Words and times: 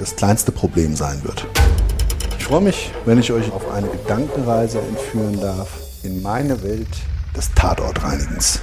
das 0.00 0.16
kleinste 0.16 0.50
Problem 0.50 0.96
sein 0.96 1.22
wird. 1.24 1.46
Ich 2.38 2.44
freue 2.44 2.62
mich, 2.62 2.90
wenn 3.04 3.18
ich 3.18 3.32
euch 3.32 3.52
auf 3.52 3.70
eine 3.70 3.86
Gedankenreise 3.86 4.80
entführen 4.80 5.38
darf 5.38 5.68
in 6.02 6.22
meine 6.22 6.62
Welt 6.62 6.88
des 7.36 7.52
Tatortreinigens. 7.54 8.60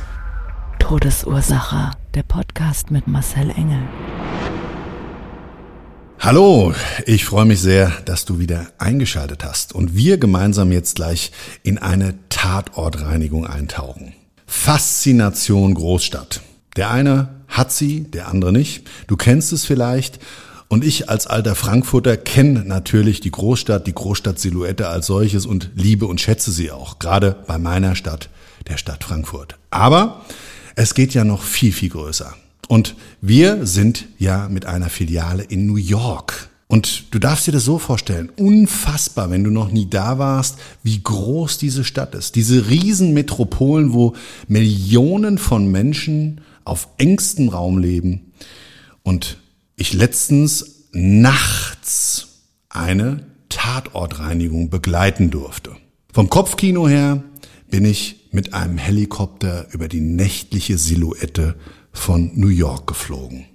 Todesursache. 0.79 1.91
Der 2.15 2.23
Podcast 2.23 2.89
mit 2.89 3.07
Marcel 3.07 3.51
Engel. 3.51 3.83
Hallo, 6.19 6.73
ich 7.05 7.25
freue 7.25 7.45
mich 7.45 7.61
sehr, 7.61 7.91
dass 8.05 8.25
du 8.25 8.39
wieder 8.39 8.65
eingeschaltet 8.79 9.43
hast 9.45 9.75
und 9.75 9.95
wir 9.95 10.17
gemeinsam 10.17 10.71
jetzt 10.71 10.95
gleich 10.95 11.31
in 11.61 11.77
eine 11.77 12.15
Tatortreinigung 12.29 13.45
eintauchen. 13.45 14.13
Faszination 14.47 15.75
Großstadt. 15.75 16.41
Der 16.75 16.89
eine 16.89 17.29
hat 17.47 17.71
sie, 17.71 18.05
der 18.05 18.27
andere 18.29 18.51
nicht. 18.51 18.87
Du 19.05 19.15
kennst 19.15 19.53
es 19.53 19.65
vielleicht. 19.65 20.19
Und 20.69 20.83
ich 20.83 21.09
als 21.09 21.27
alter 21.27 21.55
Frankfurter 21.55 22.17
kenne 22.17 22.63
natürlich 22.65 23.21
die 23.21 23.31
Großstadt, 23.31 23.87
die 23.87 23.93
Großstadtsilhouette 23.93 24.87
als 24.87 25.07
solches 25.07 25.45
und 25.45 25.71
liebe 25.75 26.05
und 26.05 26.19
schätze 26.19 26.51
sie 26.51 26.71
auch, 26.71 26.99
gerade 26.99 27.37
bei 27.47 27.57
meiner 27.57 27.95
Stadt, 27.95 28.29
der 28.67 28.77
Stadt 28.77 29.03
Frankfurt. 29.03 29.55
Aber 29.69 30.25
es 30.75 30.93
geht 30.93 31.13
ja 31.13 31.23
noch 31.23 31.43
viel, 31.43 31.71
viel 31.71 31.89
größer. 31.89 32.33
Und 32.67 32.95
wir 33.21 33.65
sind 33.65 34.05
ja 34.19 34.49
mit 34.49 34.65
einer 34.65 34.89
Filiale 34.89 35.43
in 35.43 35.67
New 35.67 35.77
York. 35.77 36.49
Und 36.67 37.13
du 37.13 37.19
darfst 37.19 37.47
dir 37.47 37.53
das 37.53 37.63
so 37.63 37.79
vorstellen, 37.79 38.29
unfassbar, 38.37 39.29
wenn 39.29 39.45
du 39.45 39.51
noch 39.51 39.71
nie 39.71 39.89
da 39.89 40.19
warst, 40.19 40.57
wie 40.83 41.01
groß 41.01 41.57
diese 41.59 41.85
Stadt 41.85 42.13
ist. 42.13 42.35
Diese 42.35 42.69
Riesenmetropolen, 42.69 43.93
wo 43.93 44.15
Millionen 44.49 45.37
von 45.37 45.71
Menschen 45.71 46.41
auf 46.65 46.89
engstem 46.97 47.47
Raum 47.47 47.77
leben. 47.77 48.33
Und 49.03 49.37
ich 49.77 49.93
letztens 49.93 50.87
nachts 50.91 52.27
eine 52.67 53.27
Tatortreinigung 53.47 54.69
begleiten 54.69 55.29
durfte. 55.29 55.71
Vom 56.11 56.29
Kopfkino 56.29 56.87
her 56.87 57.23
bin 57.69 57.85
ich 57.85 58.27
mit 58.31 58.53
einem 58.53 58.79
Helikopter 58.79 59.67
über 59.71 59.87
die 59.87 60.01
nächtliche 60.01 60.77
Silhouette 60.77 61.55
von 61.91 62.31
New 62.33 62.49
York 62.49 62.87
geflogen. 62.87 63.45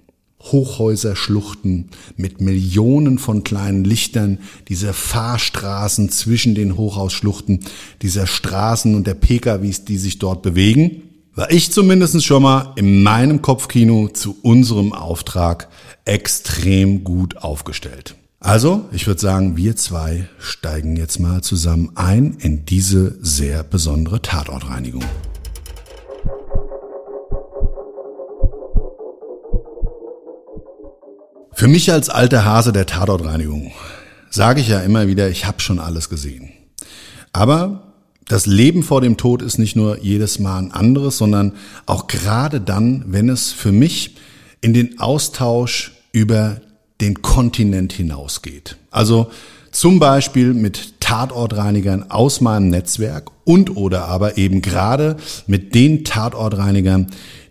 Hochhäuser, 0.41 1.15
Schluchten 1.15 1.89
mit 2.15 2.41
Millionen 2.41 3.17
von 3.17 3.43
kleinen 3.43 3.83
Lichtern, 3.83 4.39
diese 4.67 4.93
Fahrstraßen 4.93 6.09
zwischen 6.09 6.55
den 6.55 6.77
Hochhausschluchten, 6.77 7.61
dieser 8.01 8.27
Straßen 8.27 8.95
und 8.95 9.07
der 9.07 9.13
PKWs, 9.13 9.85
die 9.85 9.97
sich 9.97 10.19
dort 10.19 10.41
bewegen, 10.41 11.03
war 11.35 11.51
ich 11.51 11.71
zumindest 11.71 12.23
schon 12.23 12.43
mal 12.43 12.73
in 12.75 13.03
meinem 13.03 13.41
Kopfkino 13.41 14.09
zu 14.09 14.37
unserem 14.41 14.93
Auftrag 14.93 15.67
extrem 16.05 17.03
gut 17.03 17.37
aufgestellt. 17.37 18.15
Also, 18.39 18.89
ich 18.91 19.07
würde 19.07 19.21
sagen, 19.21 19.55
wir 19.55 19.77
zwei 19.77 20.27
steigen 20.37 20.97
jetzt 20.97 21.19
mal 21.19 21.41
zusammen 21.41 21.91
ein 21.95 22.35
in 22.39 22.65
diese 22.65 23.17
sehr 23.21 23.63
besondere 23.63 24.21
Tatortreinigung. 24.21 25.05
Für 31.53 31.69
mich 31.69 31.91
als 31.91 32.09
alter 32.09 32.43
Hase 32.43 32.73
der 32.73 32.85
Tatortreinigung 32.85 33.71
sage 34.29 34.59
ich 34.59 34.67
ja 34.67 34.81
immer 34.81 35.07
wieder, 35.07 35.29
ich 35.29 35.45
habe 35.45 35.61
schon 35.61 35.79
alles 35.79 36.09
gesehen. 36.09 36.49
Aber 37.31 37.93
das 38.27 38.45
Leben 38.45 38.83
vor 38.83 38.99
dem 38.99 39.15
Tod 39.15 39.41
ist 39.41 39.57
nicht 39.59 39.77
nur 39.77 39.99
jedes 40.01 40.39
Mal 40.39 40.57
ein 40.57 40.71
anderes, 40.73 41.17
sondern 41.17 41.53
auch 41.85 42.07
gerade 42.07 42.59
dann, 42.59 43.05
wenn 43.07 43.29
es 43.29 43.53
für 43.53 43.71
mich 43.71 44.15
in 44.63 44.73
den 44.73 44.99
Austausch 44.99 45.91
über 46.13 46.61
den 47.01 47.21
Kontinent 47.21 47.91
hinausgeht. 47.91 48.77
Also 48.91 49.29
zum 49.71 49.99
Beispiel 49.99 50.53
mit 50.53 51.01
Tatortreinigern 51.01 52.09
aus 52.09 52.39
meinem 52.39 52.69
Netzwerk 52.69 53.29
und 53.43 53.75
oder 53.75 54.05
aber 54.05 54.37
eben 54.37 54.61
gerade 54.61 55.17
mit 55.47 55.75
den 55.75 56.05
Tatortreinigern, 56.05 57.07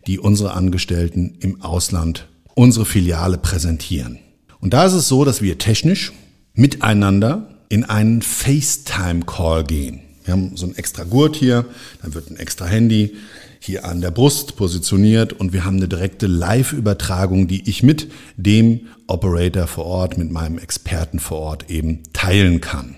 die 0.07 0.19
unsere 0.19 0.55
Angestellten 0.55 1.37
im 1.41 1.61
Ausland 1.61 2.29
unsere 2.55 2.87
Filiale 2.87 3.39
präsentieren. 3.39 4.19
Und 4.61 4.73
da 4.73 4.85
ist 4.85 4.93
es 4.93 5.09
so, 5.09 5.25
dass 5.25 5.43
wir 5.43 5.59
technisch 5.59 6.13
miteinander 6.55 7.49
in 7.69 7.85
einen 7.85 8.23
FaceTime-Call 8.23 9.65
gehen. 9.65 10.01
Wir 10.25 10.33
haben 10.33 10.57
so 10.57 10.67
ein 10.67 10.77
extra 10.77 11.05
Gurt 11.05 11.37
hier, 11.37 11.65
dann 12.03 12.15
wird 12.15 12.31
ein 12.31 12.37
extra 12.37 12.67
Handy 12.67 13.17
hier 13.65 13.85
an 13.85 14.01
der 14.01 14.11
Brust 14.11 14.57
positioniert 14.57 15.33
und 15.33 15.53
wir 15.53 15.65
haben 15.65 15.77
eine 15.77 15.87
direkte 15.87 16.27
Live-Übertragung, 16.27 17.47
die 17.47 17.69
ich 17.71 17.85
mit 17.85 18.11
dem 18.37 18.89
Operator 19.07 19.69
vor 19.69 19.87
Ort, 19.87 20.19
mit 20.19 20.33
meinem 20.33 20.59
Experten 20.59 21.21
vor 21.21 21.39
Ort 21.39 21.71
eben 21.71 22.03
teilen 22.13 22.61
kann. 22.61 22.97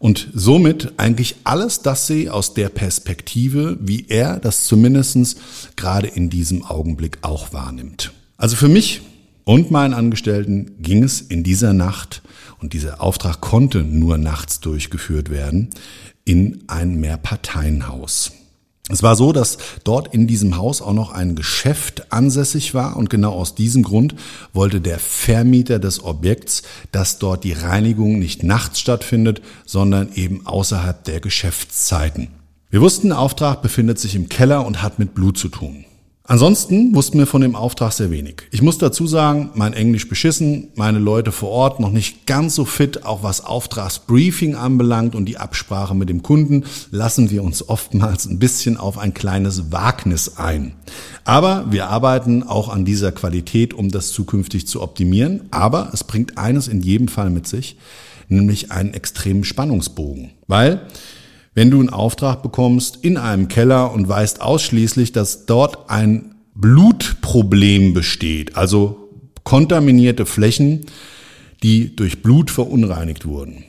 Und 0.00 0.28
somit 0.34 0.94
eigentlich 0.96 1.36
alles 1.44 1.82
das 1.82 2.08
sehe 2.08 2.32
aus 2.32 2.54
der 2.54 2.70
Perspektive, 2.70 3.78
wie 3.80 4.06
er 4.08 4.40
das 4.40 4.64
zumindestens 4.64 5.36
gerade 5.76 6.08
in 6.08 6.28
diesem 6.28 6.64
Augenblick 6.64 7.18
auch 7.22 7.52
wahrnimmt. 7.52 8.10
Also 8.36 8.56
für 8.56 8.68
mich 8.68 9.02
und 9.44 9.70
meinen 9.70 9.94
Angestellten 9.94 10.72
ging 10.80 11.04
es 11.04 11.20
in 11.20 11.44
dieser 11.44 11.72
Nacht, 11.72 12.22
und 12.58 12.74
dieser 12.74 13.00
Auftrag 13.00 13.40
konnte 13.40 13.78
nur 13.84 14.18
nachts 14.18 14.60
durchgeführt 14.60 15.30
werden, 15.30 15.70
in 16.24 16.64
ein 16.66 17.00
Mehrparteienhaus. 17.00 18.32
Es 18.90 19.02
war 19.04 19.14
so, 19.14 19.32
dass 19.32 19.58
dort 19.84 20.12
in 20.12 20.26
diesem 20.26 20.56
Haus 20.56 20.82
auch 20.82 20.92
noch 20.92 21.12
ein 21.12 21.36
Geschäft 21.36 22.12
ansässig 22.12 22.74
war 22.74 22.96
und 22.96 23.08
genau 23.08 23.32
aus 23.32 23.54
diesem 23.54 23.84
Grund 23.84 24.16
wollte 24.52 24.80
der 24.80 24.98
Vermieter 24.98 25.78
des 25.78 26.02
Objekts, 26.02 26.62
dass 26.90 27.18
dort 27.18 27.44
die 27.44 27.52
Reinigung 27.52 28.18
nicht 28.18 28.42
nachts 28.42 28.80
stattfindet, 28.80 29.42
sondern 29.64 30.12
eben 30.14 30.44
außerhalb 30.44 31.04
der 31.04 31.20
Geschäftszeiten. 31.20 32.28
Wir 32.70 32.80
wussten, 32.80 33.08
der 33.08 33.18
Auftrag 33.18 33.62
befindet 33.62 33.98
sich 33.98 34.16
im 34.16 34.28
Keller 34.28 34.66
und 34.66 34.82
hat 34.82 34.98
mit 34.98 35.14
Blut 35.14 35.38
zu 35.38 35.48
tun. 35.48 35.84
Ansonsten 36.30 36.94
wussten 36.94 37.18
wir 37.18 37.26
von 37.26 37.40
dem 37.40 37.56
Auftrag 37.56 37.92
sehr 37.92 38.12
wenig. 38.12 38.42
Ich 38.52 38.62
muss 38.62 38.78
dazu 38.78 39.04
sagen, 39.08 39.50
mein 39.54 39.72
Englisch 39.72 40.08
beschissen, 40.08 40.68
meine 40.76 41.00
Leute 41.00 41.32
vor 41.32 41.48
Ort 41.48 41.80
noch 41.80 41.90
nicht 41.90 42.24
ganz 42.24 42.54
so 42.54 42.64
fit, 42.64 43.04
auch 43.04 43.24
was 43.24 43.44
Auftragsbriefing 43.44 44.54
anbelangt 44.54 45.16
und 45.16 45.24
die 45.24 45.38
Absprache 45.38 45.96
mit 45.96 46.08
dem 46.08 46.22
Kunden, 46.22 46.66
lassen 46.92 47.32
wir 47.32 47.42
uns 47.42 47.68
oftmals 47.68 48.26
ein 48.26 48.38
bisschen 48.38 48.76
auf 48.76 48.96
ein 48.96 49.12
kleines 49.12 49.72
Wagnis 49.72 50.36
ein. 50.36 50.74
Aber 51.24 51.64
wir 51.72 51.88
arbeiten 51.88 52.44
auch 52.44 52.68
an 52.68 52.84
dieser 52.84 53.10
Qualität, 53.10 53.74
um 53.74 53.90
das 53.90 54.12
zukünftig 54.12 54.68
zu 54.68 54.82
optimieren. 54.82 55.48
Aber 55.50 55.90
es 55.92 56.04
bringt 56.04 56.38
eines 56.38 56.68
in 56.68 56.80
jedem 56.80 57.08
Fall 57.08 57.30
mit 57.30 57.48
sich, 57.48 57.76
nämlich 58.28 58.70
einen 58.70 58.94
extremen 58.94 59.42
Spannungsbogen. 59.42 60.30
Weil 60.46 60.82
wenn 61.54 61.70
du 61.70 61.80
einen 61.80 61.90
Auftrag 61.90 62.42
bekommst 62.42 62.98
in 63.02 63.16
einem 63.16 63.48
Keller 63.48 63.92
und 63.92 64.08
weißt 64.08 64.40
ausschließlich, 64.40 65.12
dass 65.12 65.46
dort 65.46 65.90
ein 65.90 66.34
Blutproblem 66.54 67.92
besteht, 67.94 68.56
also 68.56 69.08
kontaminierte 69.44 70.26
Flächen, 70.26 70.86
die 71.62 71.94
durch 71.94 72.22
Blut 72.22 72.50
verunreinigt 72.50 73.26
wurden, 73.26 73.64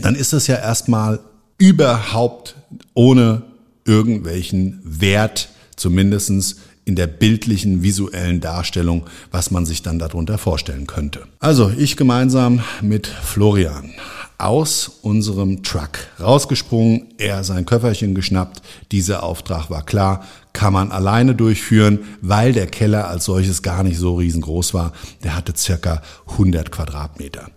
dann 0.00 0.14
ist 0.14 0.32
das 0.32 0.46
ja 0.46 0.56
erstmal 0.56 1.20
überhaupt 1.58 2.56
ohne 2.94 3.42
irgendwelchen 3.84 4.80
Wert, 4.84 5.48
zumindestens 5.76 6.56
in 6.84 6.96
der 6.96 7.06
bildlichen, 7.06 7.82
visuellen 7.82 8.40
Darstellung, 8.40 9.06
was 9.30 9.50
man 9.50 9.64
sich 9.64 9.82
dann 9.82 9.98
darunter 9.98 10.38
vorstellen 10.38 10.86
könnte. 10.86 11.22
Also 11.40 11.72
ich 11.76 11.96
gemeinsam 11.96 12.60
mit 12.82 13.06
Florian 13.06 13.90
aus 14.38 14.88
unserem 15.02 15.62
Truck 15.62 15.98
rausgesprungen, 16.20 17.14
er 17.18 17.44
sein 17.44 17.66
Köfferchen 17.66 18.14
geschnappt. 18.14 18.62
Dieser 18.92 19.22
Auftrag 19.22 19.70
war 19.70 19.84
klar, 19.84 20.24
kann 20.52 20.72
man 20.72 20.92
alleine 20.92 21.34
durchführen, 21.34 22.00
weil 22.20 22.52
der 22.52 22.66
Keller 22.66 23.08
als 23.08 23.24
solches 23.24 23.62
gar 23.62 23.82
nicht 23.82 23.98
so 23.98 24.16
riesengroß 24.16 24.74
war. 24.74 24.92
Der 25.22 25.36
hatte 25.36 25.52
circa 25.56 26.02
100 26.32 26.70
Quadratmeter. 26.70 27.50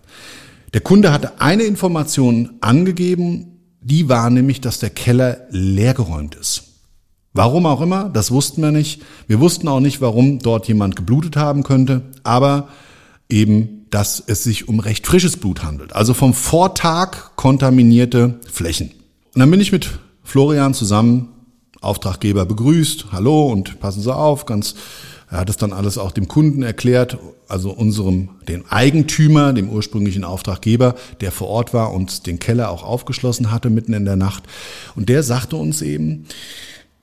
Der 0.74 0.80
Kunde 0.80 1.12
hatte 1.12 1.40
eine 1.40 1.62
Information 1.62 2.56
angegeben, 2.60 3.58
die 3.80 4.08
war 4.08 4.28
nämlich, 4.28 4.60
dass 4.60 4.78
der 4.78 4.90
Keller 4.90 5.46
leergeräumt 5.50 6.34
ist. 6.34 6.64
Warum 7.32 7.66
auch 7.66 7.80
immer, 7.80 8.08
das 8.08 8.30
wussten 8.30 8.62
wir 8.62 8.72
nicht. 8.72 9.02
Wir 9.26 9.40
wussten 9.40 9.68
auch 9.68 9.80
nicht, 9.80 10.00
warum 10.00 10.40
dort 10.40 10.66
jemand 10.66 10.96
geblutet 10.96 11.36
haben 11.36 11.62
könnte, 11.62 12.02
aber 12.24 12.68
eben, 13.28 13.77
dass 13.90 14.22
es 14.26 14.44
sich 14.44 14.68
um 14.68 14.80
recht 14.80 15.06
frisches 15.06 15.36
Blut 15.36 15.62
handelt. 15.62 15.94
Also 15.94 16.14
vom 16.14 16.34
Vortag 16.34 17.36
kontaminierte 17.36 18.38
Flächen. 18.50 18.90
Und 19.34 19.40
dann 19.40 19.50
bin 19.50 19.60
ich 19.60 19.72
mit 19.72 19.98
Florian 20.24 20.74
zusammen, 20.74 21.28
Auftraggeber 21.80 22.44
begrüßt, 22.44 23.12
hallo 23.12 23.46
und 23.52 23.78
passen 23.78 24.02
Sie 24.02 24.14
auf, 24.14 24.46
ganz, 24.46 24.74
er 25.30 25.38
hat 25.38 25.50
es 25.50 25.56
dann 25.56 25.72
alles 25.72 25.96
auch 25.96 26.10
dem 26.10 26.26
Kunden 26.26 26.62
erklärt, 26.62 27.18
also 27.46 27.70
unserem, 27.70 28.30
dem 28.48 28.64
Eigentümer, 28.68 29.52
dem 29.52 29.70
ursprünglichen 29.70 30.24
Auftraggeber, 30.24 30.96
der 31.20 31.32
vor 31.32 31.48
Ort 31.48 31.72
war 31.72 31.92
und 31.92 32.26
den 32.26 32.38
Keller 32.38 32.70
auch 32.70 32.82
aufgeschlossen 32.82 33.52
hatte 33.52 33.70
mitten 33.70 33.92
in 33.92 34.04
der 34.04 34.16
Nacht. 34.16 34.42
Und 34.96 35.08
der 35.08 35.22
sagte 35.22 35.56
uns 35.56 35.82
eben, 35.82 36.26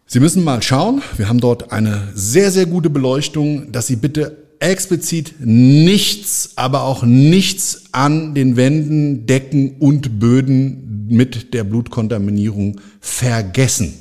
Sie 0.08 0.20
müssen 0.20 0.44
mal 0.44 0.62
schauen, 0.62 1.02
wir 1.18 1.30
haben 1.30 1.40
dort 1.40 1.72
eine 1.72 2.10
sehr, 2.14 2.52
sehr 2.52 2.68
gute 2.68 2.92
Beleuchtung, 2.92 3.72
dass 3.72 3.88
Sie 3.88 3.96
bitte 3.96 4.44
explizit 4.60 5.36
nichts, 5.40 6.52
aber 6.56 6.84
auch 6.84 7.04
nichts 7.04 7.86
an 7.92 8.36
den 8.36 8.56
Wänden, 8.56 9.25
Decken 9.25 9.78
und 9.80 10.19
Böden 10.19 11.07
mit 11.07 11.54
der 11.54 11.63
Blutkontaminierung 11.63 12.81
vergessen. 13.00 13.94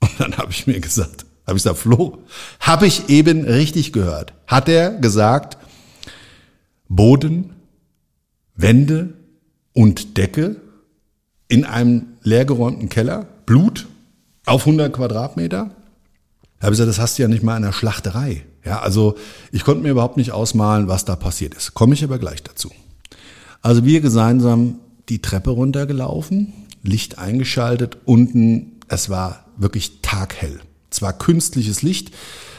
Und 0.00 0.10
dann 0.18 0.36
habe 0.36 0.52
ich 0.52 0.66
mir 0.66 0.80
gesagt, 0.80 1.24
habe 1.46 1.56
ich 1.56 1.62
gesagt, 1.62 1.78
Flo, 1.78 2.18
habe 2.60 2.86
ich 2.86 3.08
eben 3.08 3.44
richtig 3.44 3.92
gehört. 3.92 4.34
Hat 4.46 4.68
er 4.68 4.90
gesagt, 4.90 5.56
Boden, 6.88 7.50
Wände 8.54 9.14
und 9.72 10.16
Decke 10.16 10.56
in 11.48 11.64
einem 11.64 12.08
leergeräumten 12.22 12.88
Keller, 12.88 13.26
Blut 13.46 13.86
auf 14.44 14.62
100 14.62 14.92
Quadratmeter? 14.92 15.70
Da 16.58 16.64
habe 16.64 16.74
ich 16.74 16.78
gesagt, 16.78 16.88
das 16.88 16.98
hast 16.98 17.18
du 17.18 17.22
ja 17.22 17.28
nicht 17.28 17.42
mal 17.42 17.56
in 17.56 17.62
der 17.62 17.72
Schlachterei. 17.72 18.44
Ja, 18.66 18.80
also 18.80 19.14
ich 19.52 19.64
konnte 19.64 19.82
mir 19.82 19.90
überhaupt 19.90 20.16
nicht 20.16 20.32
ausmalen, 20.32 20.88
was 20.88 21.04
da 21.04 21.14
passiert 21.14 21.54
ist. 21.54 21.74
Komme 21.74 21.94
ich 21.94 22.02
aber 22.02 22.18
gleich 22.18 22.42
dazu. 22.42 22.70
Also 23.62 23.84
wir 23.84 24.00
gemeinsam 24.00 24.80
die 25.08 25.22
Treppe 25.22 25.50
runtergelaufen, 25.50 26.52
Licht 26.82 27.18
eingeschaltet, 27.18 27.98
unten, 28.04 28.80
es 28.88 29.08
war 29.08 29.44
wirklich 29.56 30.02
taghell. 30.02 30.60
Zwar 30.90 31.12
künstliches 31.12 31.82
Licht, 31.82 32.10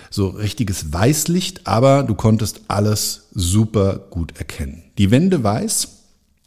so 0.09 0.29
richtiges 0.29 0.93
Weißlicht, 0.93 1.67
aber 1.67 2.03
du 2.03 2.15
konntest 2.15 2.61
alles 2.69 3.27
super 3.33 3.99
gut 4.09 4.37
erkennen. 4.37 4.83
Die 4.97 5.11
Wände 5.11 5.43
weiß, 5.43 5.89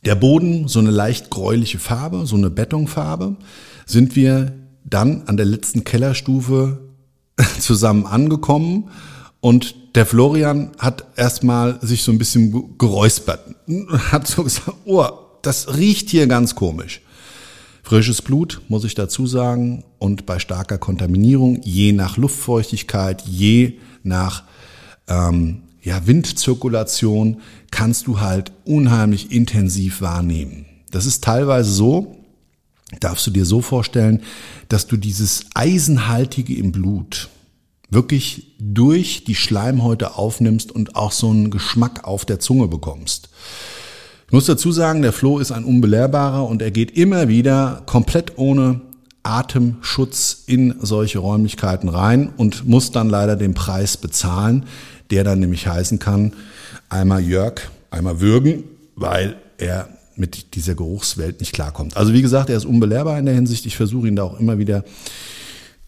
der 0.06 0.14
Boden 0.14 0.68
so 0.68 0.78
eine 0.78 0.90
leicht 0.90 1.28
gräuliche 1.28 1.78
Farbe, 1.78 2.26
so 2.26 2.36
eine 2.36 2.48
Betonfarbe, 2.48 3.36
sind 3.84 4.16
wir 4.16 4.52
dann 4.84 5.24
an 5.26 5.36
der 5.36 5.46
letzten 5.46 5.84
Kellerstufe 5.84 6.78
zusammen 7.58 8.06
angekommen 8.06 8.90
und 9.40 9.74
der 9.94 10.06
Florian 10.06 10.70
hat 10.78 11.04
erstmal 11.16 11.78
sich 11.80 12.02
so 12.02 12.12
ein 12.12 12.18
bisschen 12.18 12.76
geräuspert, 12.78 13.54
hat 14.12 14.26
so 14.26 14.44
gesagt, 14.44 14.76
oh, 14.84 15.06
das 15.42 15.76
riecht 15.76 16.10
hier 16.10 16.26
ganz 16.26 16.54
komisch. 16.54 17.00
Frisches 17.82 18.22
Blut, 18.22 18.60
muss 18.68 18.84
ich 18.84 18.94
dazu 18.94 19.26
sagen, 19.26 19.84
und 19.98 20.26
bei 20.26 20.38
starker 20.38 20.78
Kontaminierung, 20.78 21.60
je 21.62 21.92
nach 21.92 22.16
Luftfeuchtigkeit, 22.16 23.22
je 23.22 23.78
nach 24.02 24.44
ähm, 25.08 25.62
ja, 25.82 26.06
Windzirkulation, 26.06 27.40
kannst 27.70 28.06
du 28.06 28.20
halt 28.20 28.52
unheimlich 28.64 29.32
intensiv 29.32 30.02
wahrnehmen. 30.02 30.66
Das 30.90 31.06
ist 31.06 31.24
teilweise 31.24 31.70
so, 31.70 32.16
darfst 33.00 33.26
du 33.26 33.30
dir 33.30 33.44
so 33.44 33.60
vorstellen, 33.60 34.22
dass 34.68 34.86
du 34.86 34.96
dieses 34.96 35.46
Eisenhaltige 35.54 36.54
im 36.54 36.72
Blut, 36.72 37.28
wirklich 37.90 38.54
durch 38.58 39.24
die 39.24 39.34
Schleimhäute 39.34 40.16
aufnimmst 40.16 40.72
und 40.72 40.96
auch 40.96 41.12
so 41.12 41.30
einen 41.30 41.50
Geschmack 41.50 42.04
auf 42.04 42.24
der 42.24 42.38
Zunge 42.38 42.68
bekommst. 42.68 43.28
Ich 44.26 44.32
muss 44.32 44.46
dazu 44.46 44.70
sagen, 44.70 45.02
der 45.02 45.12
Flo 45.12 45.38
ist 45.38 45.50
ein 45.50 45.64
unbelehrbarer 45.64 46.46
und 46.46 46.62
er 46.62 46.70
geht 46.70 46.92
immer 46.92 47.28
wieder 47.28 47.82
komplett 47.86 48.38
ohne 48.38 48.80
Atemschutz 49.24 50.44
in 50.46 50.76
solche 50.80 51.18
Räumlichkeiten 51.18 51.88
rein 51.88 52.32
und 52.36 52.66
muss 52.66 52.92
dann 52.92 53.10
leider 53.10 53.36
den 53.36 53.54
Preis 53.54 53.96
bezahlen, 53.96 54.66
der 55.10 55.24
dann 55.24 55.40
nämlich 55.40 55.66
heißen 55.66 55.98
kann, 55.98 56.32
einmal 56.88 57.20
Jörg, 57.20 57.60
einmal 57.90 58.20
würgen, 58.20 58.64
weil 58.94 59.36
er 59.58 59.88
mit 60.16 60.54
dieser 60.54 60.74
Geruchswelt 60.74 61.40
nicht 61.40 61.52
klarkommt. 61.52 61.96
Also 61.96 62.12
wie 62.12 62.22
gesagt, 62.22 62.50
er 62.50 62.56
ist 62.56 62.66
unbelehrbar 62.66 63.18
in 63.18 63.26
der 63.26 63.34
Hinsicht. 63.34 63.66
Ich 63.66 63.76
versuche 63.76 64.06
ihn 64.06 64.16
da 64.16 64.22
auch 64.22 64.38
immer 64.38 64.58
wieder 64.58 64.84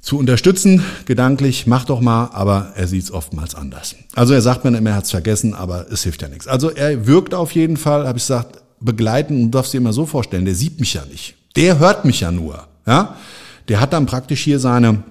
zu 0.03 0.19
unterstützen, 0.19 0.85
gedanklich, 1.07 1.69
mach 1.69 1.85
doch 1.85 2.01
mal, 2.01 2.31
aber 2.33 2.73
er 2.75 2.89
sieht 2.89 3.05
es 3.05 3.13
oftmals 3.13 3.55
anders. 3.55 3.95
Also 4.17 4.35
er 4.35 4.43
sagt 4.43 4.65
mir 4.65 4.77
immer, 4.77 4.91
er 4.91 4.97
hat 4.97 5.05
es 5.05 5.13
vergessen, 5.13 5.55
aber 5.55 5.87
es 5.91 6.03
hilft 6.03 6.23
ja 6.23 6.29
nichts. 6.29 6.49
Also 6.49 6.71
er 6.71 7.07
wirkt 7.07 7.35
auf 7.35 7.53
jeden 7.53 7.77
Fall, 7.77 8.07
habe 8.07 8.19
ich 8.19 8.25
gesagt, 8.25 8.61
begleiten 8.81 9.45
und 9.45 9.53
darfst 9.53 9.73
dir 9.73 9.79
immer 9.79 9.93
so 9.93 10.05
vorstellen, 10.05 10.45
der 10.45 10.57
sieht 10.57 10.81
mich 10.81 10.95
ja 10.95 11.05
nicht. 11.07 11.37
Der 11.55 11.79
hört 11.79 12.05
mich 12.05 12.21
ja 12.21 12.33
nur. 12.33 12.67
Ja? 12.85 13.17
Der 13.69 13.81
hat 13.81 13.93
dann 13.93 14.07
praktisch 14.07 14.43
hier 14.43 14.59
seine, 14.59 15.05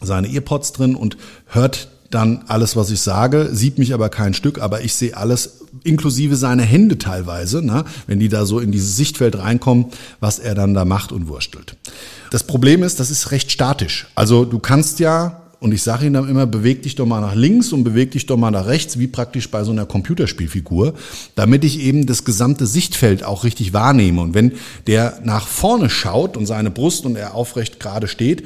seine 0.00 0.28
Earpods 0.28 0.72
drin 0.72 0.94
und 0.94 1.18
hört 1.48 1.88
dann 2.10 2.44
alles, 2.48 2.74
was 2.74 2.90
ich 2.90 3.00
sage, 3.00 3.50
sieht 3.52 3.78
mich 3.78 3.92
aber 3.92 4.08
kein 4.08 4.32
Stück, 4.32 4.60
aber 4.60 4.82
ich 4.82 4.94
sehe 4.94 5.16
alles, 5.16 5.60
inklusive 5.84 6.36
seine 6.36 6.62
Hände 6.62 6.98
teilweise, 6.98 7.62
ne, 7.62 7.84
wenn 8.06 8.18
die 8.18 8.28
da 8.28 8.46
so 8.46 8.60
in 8.60 8.72
dieses 8.72 8.96
Sichtfeld 8.96 9.38
reinkommen, 9.38 9.86
was 10.20 10.38
er 10.38 10.54
dann 10.54 10.74
da 10.74 10.84
macht 10.84 11.12
und 11.12 11.28
wurstelt. 11.28 11.76
Das 12.30 12.44
Problem 12.44 12.82
ist, 12.82 13.00
das 13.00 13.10
ist 13.10 13.30
recht 13.30 13.50
statisch. 13.50 14.06
Also 14.14 14.44
du 14.44 14.58
kannst 14.58 15.00
ja, 15.00 15.42
und 15.60 15.72
ich 15.72 15.82
sage 15.82 16.04
Ihnen 16.04 16.14
dann 16.14 16.28
immer, 16.28 16.46
beweg 16.46 16.82
dich 16.82 16.94
doch 16.94 17.06
mal 17.06 17.20
nach 17.20 17.34
links 17.34 17.72
und 17.72 17.84
beweg 17.84 18.12
dich 18.12 18.26
doch 18.26 18.36
mal 18.36 18.50
nach 18.50 18.66
rechts, 18.66 18.98
wie 18.98 19.08
praktisch 19.08 19.50
bei 19.50 19.64
so 19.64 19.72
einer 19.72 19.86
Computerspielfigur, 19.86 20.94
damit 21.34 21.64
ich 21.64 21.80
eben 21.80 22.06
das 22.06 22.24
gesamte 22.24 22.66
Sichtfeld 22.66 23.24
auch 23.24 23.44
richtig 23.44 23.72
wahrnehme. 23.72 24.20
Und 24.20 24.34
wenn 24.34 24.52
der 24.86 25.20
nach 25.24 25.46
vorne 25.46 25.90
schaut 25.90 26.36
und 26.36 26.46
seine 26.46 26.70
Brust 26.70 27.04
und 27.06 27.16
er 27.16 27.34
aufrecht 27.34 27.80
gerade 27.80 28.08
steht, 28.08 28.44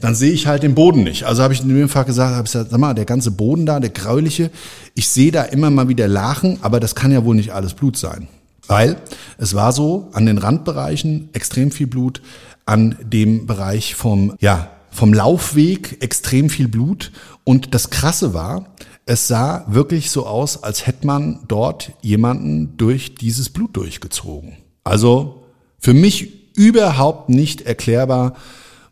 dann 0.00 0.14
sehe 0.14 0.32
ich 0.32 0.46
halt 0.46 0.62
den 0.62 0.74
Boden 0.74 1.02
nicht. 1.02 1.24
Also 1.24 1.42
habe 1.42 1.54
ich 1.54 1.60
in 1.60 1.68
dem 1.68 1.88
Fall 1.88 2.04
gesagt, 2.04 2.34
habe 2.34 2.44
gesagt, 2.44 2.70
sag 2.70 2.78
mal, 2.78 2.94
der 2.94 3.04
ganze 3.04 3.30
Boden 3.30 3.66
da, 3.66 3.80
der 3.80 3.90
gräuliche, 3.90 4.50
ich 4.94 5.08
sehe 5.08 5.32
da 5.32 5.42
immer 5.42 5.70
mal 5.70 5.88
wieder 5.88 6.06
Lachen, 6.06 6.58
aber 6.62 6.78
das 6.80 6.94
kann 6.94 7.10
ja 7.10 7.24
wohl 7.24 7.34
nicht 7.34 7.52
alles 7.52 7.74
Blut 7.74 7.96
sein. 7.96 8.28
Weil 8.66 8.96
es 9.38 9.54
war 9.54 9.72
so, 9.72 10.08
an 10.12 10.26
den 10.26 10.38
Randbereichen 10.38 11.30
extrem 11.32 11.70
viel 11.70 11.86
Blut, 11.86 12.22
an 12.66 12.96
dem 13.02 13.46
Bereich 13.46 13.94
vom, 13.94 14.34
ja, 14.40 14.70
vom 14.90 15.12
Laufweg 15.12 16.02
extrem 16.02 16.50
viel 16.50 16.68
Blut. 16.68 17.10
Und 17.44 17.74
das 17.74 17.90
Krasse 17.90 18.34
war, 18.34 18.66
es 19.06 19.26
sah 19.26 19.64
wirklich 19.68 20.10
so 20.10 20.26
aus, 20.26 20.62
als 20.62 20.86
hätte 20.86 21.06
man 21.06 21.40
dort 21.48 21.92
jemanden 22.02 22.76
durch 22.76 23.14
dieses 23.14 23.48
Blut 23.48 23.74
durchgezogen. 23.74 24.58
Also 24.84 25.44
für 25.78 25.94
mich 25.94 26.56
überhaupt 26.56 27.30
nicht 27.30 27.62
erklärbar, 27.62 28.34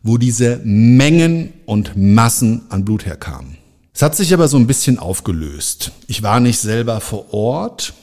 wo 0.03 0.17
diese 0.17 0.61
Mengen 0.63 1.53
und 1.65 1.93
Massen 1.95 2.63
an 2.69 2.85
Blut 2.85 3.05
herkamen. 3.05 3.57
Es 3.93 4.01
hat 4.01 4.15
sich 4.15 4.33
aber 4.33 4.47
so 4.47 4.57
ein 4.57 4.67
bisschen 4.67 4.99
aufgelöst. 4.99 5.91
Ich 6.07 6.21
war 6.21 6.39
nicht 6.39 6.59
selber 6.59 7.01
vor 7.01 7.33
Ort 7.33 7.93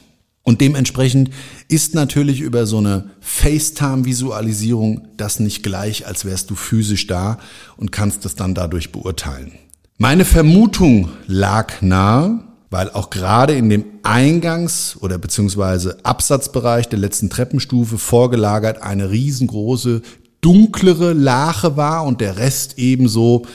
und 0.43 0.61
dementsprechend 0.61 1.31
ist 1.69 1.95
natürlich 1.95 2.41
über 2.41 2.67
so 2.67 2.79
eine 2.79 3.11
FaceTime-Visualisierung 3.21 5.09
das 5.17 5.41
nicht 5.41 5.63
gleich, 5.63 6.07
als 6.07 6.25
wärst 6.25 6.51
du 6.51 6.55
physisch 6.55 7.07
da 7.07 7.39
und 7.77 7.93
kannst 7.93 8.27
es 8.27 8.35
dann 8.35 8.55
dadurch 8.55 8.93
beurteilen. 8.93 9.53
Meine 9.97 10.25
Vermutung 10.25 11.09
lag 11.27 11.81
nahe, 11.81 12.41
weil 12.71 12.91
auch 12.91 13.09
gerade 13.09 13.55
in 13.55 13.71
dem 13.71 13.85
Eingangs- 14.03 14.99
oder 14.99 15.17
beziehungsweise 15.17 16.05
Absatzbereich 16.05 16.89
der 16.89 16.99
letzten 16.99 17.31
Treppenstufe 17.31 17.97
vorgelagert 17.99 18.83
eine 18.83 19.11
riesengroße 19.11 20.03
dunklere 20.45 21.13
Lache 21.15 21.77
war 21.77 22.05
und 22.05 22.21
der 22.21 22.37
Rest 22.37 22.79
ebenso 22.79 23.47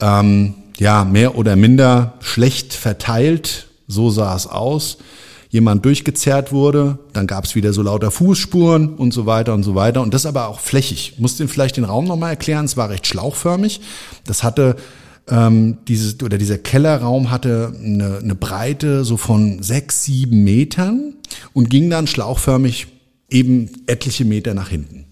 ähm, 0.00 0.54
ja 0.78 1.04
mehr 1.04 1.36
oder 1.36 1.56
minder 1.56 2.14
schlecht 2.20 2.74
verteilt. 2.74 3.68
So 3.88 4.10
sah 4.10 4.36
es 4.36 4.46
aus. 4.46 4.98
Jemand 5.48 5.84
durchgezerrt 5.84 6.52
wurde, 6.52 6.98
dann 7.12 7.26
gab 7.26 7.44
es 7.44 7.54
wieder 7.54 7.72
so 7.72 7.80
lauter 7.80 8.10
Fußspuren 8.10 8.94
und 8.94 9.14
so 9.14 9.24
weiter 9.24 9.54
und 9.54 9.62
so 9.62 9.74
weiter. 9.74 10.02
Und 10.02 10.12
das 10.12 10.26
aber 10.26 10.48
auch 10.48 10.60
flächig. 10.60 11.12
Ich 11.14 11.20
muss 11.20 11.36
den 11.36 11.48
vielleicht 11.48 11.78
den 11.78 11.84
Raum 11.84 12.04
nochmal 12.04 12.30
erklären. 12.30 12.66
Es 12.66 12.76
war 12.76 12.90
recht 12.90 13.06
schlauchförmig. 13.06 13.80
Das 14.24 14.42
hatte 14.42 14.76
ähm, 15.28 15.78
dieses 15.88 16.22
oder 16.22 16.36
dieser 16.36 16.58
Kellerraum 16.58 17.30
hatte 17.30 17.72
eine, 17.82 18.18
eine 18.18 18.34
Breite 18.34 19.04
so 19.04 19.16
von 19.16 19.62
sechs, 19.62 20.04
sieben 20.04 20.44
Metern 20.44 21.14
und 21.54 21.70
ging 21.70 21.88
dann 21.88 22.06
schlauchförmig 22.06 22.88
eben 23.30 23.70
etliche 23.86 24.24
Meter 24.24 24.52
nach 24.52 24.68
hinten. 24.68 25.05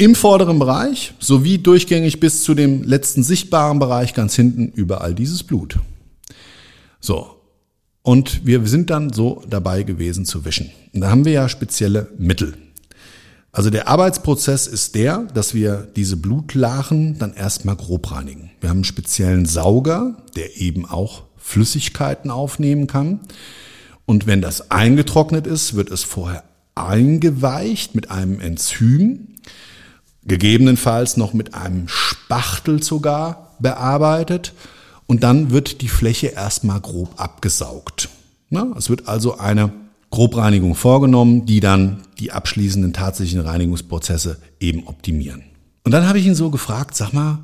Im 0.00 0.14
vorderen 0.14 0.58
Bereich 0.58 1.12
sowie 1.18 1.58
durchgängig 1.58 2.20
bis 2.20 2.42
zu 2.42 2.54
dem 2.54 2.84
letzten 2.84 3.22
sichtbaren 3.22 3.78
Bereich 3.78 4.14
ganz 4.14 4.34
hinten 4.34 4.68
überall 4.68 5.14
dieses 5.14 5.42
Blut. 5.42 5.78
So. 7.00 7.36
Und 8.00 8.46
wir 8.46 8.66
sind 8.66 8.88
dann 8.88 9.12
so 9.12 9.42
dabei 9.46 9.82
gewesen 9.82 10.24
zu 10.24 10.46
wischen. 10.46 10.70
Und 10.94 11.02
da 11.02 11.10
haben 11.10 11.26
wir 11.26 11.32
ja 11.32 11.50
spezielle 11.50 12.08
Mittel. 12.16 12.54
Also 13.52 13.68
der 13.68 13.88
Arbeitsprozess 13.88 14.66
ist 14.68 14.94
der, 14.94 15.28
dass 15.34 15.52
wir 15.52 15.86
diese 15.94 16.16
Blutlachen 16.16 17.18
dann 17.18 17.34
erstmal 17.34 17.76
grob 17.76 18.10
reinigen. 18.10 18.52
Wir 18.62 18.70
haben 18.70 18.78
einen 18.78 18.84
speziellen 18.84 19.44
Sauger, 19.44 20.16
der 20.34 20.56
eben 20.56 20.86
auch 20.86 21.24
Flüssigkeiten 21.36 22.30
aufnehmen 22.30 22.86
kann. 22.86 23.20
Und 24.06 24.26
wenn 24.26 24.40
das 24.40 24.70
eingetrocknet 24.70 25.46
ist, 25.46 25.74
wird 25.74 25.90
es 25.90 26.04
vorher 26.04 26.44
eingeweicht 26.74 27.94
mit 27.94 28.10
einem 28.10 28.40
Enzym, 28.40 29.29
gegebenenfalls 30.24 31.16
noch 31.16 31.32
mit 31.32 31.54
einem 31.54 31.88
Spachtel 31.88 32.82
sogar 32.82 33.56
bearbeitet 33.58 34.52
und 35.06 35.22
dann 35.22 35.50
wird 35.50 35.80
die 35.80 35.88
Fläche 35.88 36.28
erstmal 36.28 36.80
grob 36.80 37.20
abgesaugt. 37.20 38.08
es 38.76 38.90
wird 38.90 39.08
also 39.08 39.38
eine 39.38 39.72
Grobreinigung 40.10 40.74
vorgenommen, 40.74 41.46
die 41.46 41.60
dann 41.60 42.02
die 42.18 42.32
abschließenden 42.32 42.92
tatsächlichen 42.92 43.40
Reinigungsprozesse 43.46 44.38
eben 44.58 44.86
optimieren. 44.86 45.44
Und 45.84 45.92
dann 45.92 46.06
habe 46.06 46.18
ich 46.18 46.26
ihn 46.26 46.34
so 46.34 46.50
gefragt, 46.50 46.96
sag 46.96 47.12
mal, 47.12 47.38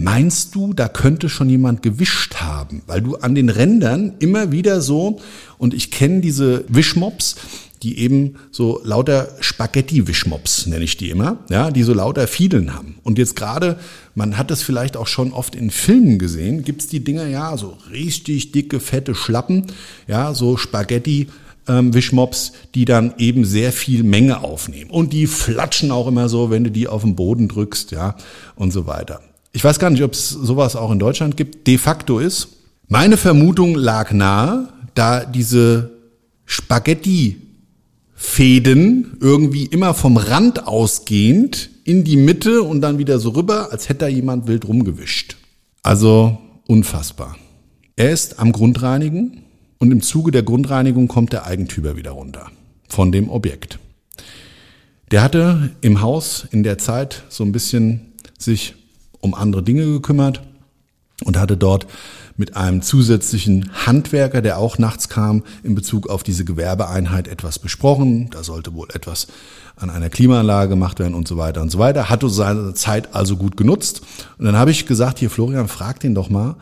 Meinst 0.00 0.54
du, 0.54 0.74
da 0.74 0.86
könnte 0.86 1.28
schon 1.28 1.50
jemand 1.50 1.82
gewischt 1.82 2.36
haben? 2.36 2.82
Weil 2.86 3.02
du 3.02 3.16
an 3.16 3.34
den 3.34 3.48
Rändern 3.48 4.14
immer 4.20 4.52
wieder 4.52 4.80
so, 4.80 5.18
und 5.58 5.74
ich 5.74 5.90
kenne 5.90 6.20
diese 6.20 6.64
Wischmops, 6.68 7.34
die 7.82 7.98
eben 7.98 8.36
so 8.50 8.80
lauter 8.84 9.28
Spaghetti-Wischmops, 9.40 10.66
nenne 10.66 10.84
ich 10.84 10.96
die 10.96 11.10
immer, 11.10 11.38
ja, 11.50 11.70
die 11.70 11.82
so 11.82 11.94
lauter 11.94 12.26
Fiedeln 12.26 12.74
haben. 12.74 12.96
Und 13.02 13.18
jetzt 13.18 13.36
gerade, 13.36 13.78
man 14.14 14.36
hat 14.36 14.50
das 14.50 14.62
vielleicht 14.62 14.96
auch 14.96 15.06
schon 15.06 15.32
oft 15.32 15.54
in 15.54 15.70
Filmen 15.70 16.18
gesehen, 16.18 16.64
gibt's 16.64 16.88
die 16.88 17.04
Dinger 17.04 17.26
ja, 17.26 17.56
so 17.56 17.76
richtig 17.90 18.52
dicke, 18.52 18.80
fette 18.80 19.14
Schlappen, 19.14 19.66
ja, 20.06 20.34
so 20.34 20.56
Spaghetti, 20.56 21.28
ähm, 21.68 21.94
Wischmops, 21.94 22.52
die 22.74 22.84
dann 22.84 23.14
eben 23.18 23.44
sehr 23.44 23.72
viel 23.72 24.02
Menge 24.02 24.42
aufnehmen. 24.42 24.90
Und 24.90 25.12
die 25.12 25.26
flatschen 25.26 25.90
auch 25.90 26.08
immer 26.08 26.28
so, 26.28 26.50
wenn 26.50 26.64
du 26.64 26.70
die 26.70 26.88
auf 26.88 27.02
den 27.02 27.16
Boden 27.16 27.48
drückst, 27.48 27.92
ja, 27.92 28.16
und 28.56 28.72
so 28.72 28.86
weiter 28.86 29.20
ich 29.52 29.64
weiß 29.64 29.78
gar 29.78 29.90
nicht, 29.90 30.02
ob 30.02 30.12
es 30.12 30.28
sowas 30.28 30.76
auch 30.76 30.90
in 30.90 30.98
Deutschland 30.98 31.36
gibt, 31.36 31.66
de 31.66 31.78
facto 31.78 32.18
ist. 32.18 32.48
Meine 32.86 33.16
Vermutung 33.16 33.74
lag 33.74 34.12
nahe, 34.12 34.68
da 34.94 35.24
diese 35.24 35.90
Spaghetti-Fäden 38.18 39.16
irgendwie 39.20 39.64
immer 39.66 39.94
vom 39.94 40.16
Rand 40.16 40.66
ausgehend 40.66 41.70
in 41.84 42.04
die 42.04 42.16
Mitte 42.16 42.62
und 42.62 42.80
dann 42.80 42.98
wieder 42.98 43.18
so 43.18 43.30
rüber, 43.30 43.72
als 43.72 43.88
hätte 43.88 44.00
da 44.00 44.08
jemand 44.08 44.46
wild 44.46 44.66
rumgewischt. 44.66 45.36
Also 45.82 46.38
unfassbar. 46.66 47.36
Er 47.96 48.10
ist 48.10 48.38
am 48.38 48.52
Grundreinigen 48.52 49.42
und 49.78 49.90
im 49.92 50.02
Zuge 50.02 50.32
der 50.32 50.42
Grundreinigung 50.42 51.08
kommt 51.08 51.32
der 51.32 51.46
Eigentümer 51.46 51.96
wieder 51.96 52.10
runter 52.12 52.50
von 52.88 53.12
dem 53.12 53.30
Objekt. 53.30 53.78
Der 55.10 55.22
hatte 55.22 55.70
im 55.80 56.00
Haus 56.02 56.46
in 56.50 56.62
der 56.62 56.78
Zeit 56.78 57.24
so 57.28 57.44
ein 57.44 57.52
bisschen 57.52 58.12
sich 58.38 58.74
um 59.20 59.34
andere 59.34 59.62
Dinge 59.62 59.86
gekümmert 59.86 60.42
und 61.24 61.38
hatte 61.38 61.56
dort 61.56 61.86
mit 62.38 62.56
einem 62.56 62.82
zusätzlichen 62.82 63.70
Handwerker, 63.84 64.40
der 64.40 64.58
auch 64.58 64.78
nachts 64.78 65.08
kam, 65.08 65.42
in 65.62 65.74
Bezug 65.74 66.08
auf 66.08 66.22
diese 66.22 66.44
Gewerbeeinheit 66.44 67.28
etwas 67.28 67.58
besprochen. 67.58 68.30
Da 68.30 68.44
sollte 68.44 68.72
wohl 68.74 68.88
etwas 68.94 69.26
an 69.76 69.90
einer 69.90 70.08
Klimaanlage 70.08 70.70
gemacht 70.70 71.00
werden 71.00 71.14
und 71.14 71.26
so 71.26 71.36
weiter 71.36 71.60
und 71.60 71.70
so 71.70 71.78
weiter. 71.78 72.08
Hatte 72.08 72.30
seine 72.30 72.74
Zeit 72.74 73.14
also 73.14 73.36
gut 73.36 73.56
genutzt. 73.56 74.02
Und 74.38 74.46
dann 74.46 74.56
habe 74.56 74.70
ich 74.70 74.86
gesagt, 74.86 75.18
hier 75.18 75.30
Florian, 75.30 75.66
frag 75.68 75.98
den 76.00 76.14
doch 76.14 76.30
mal, 76.30 76.56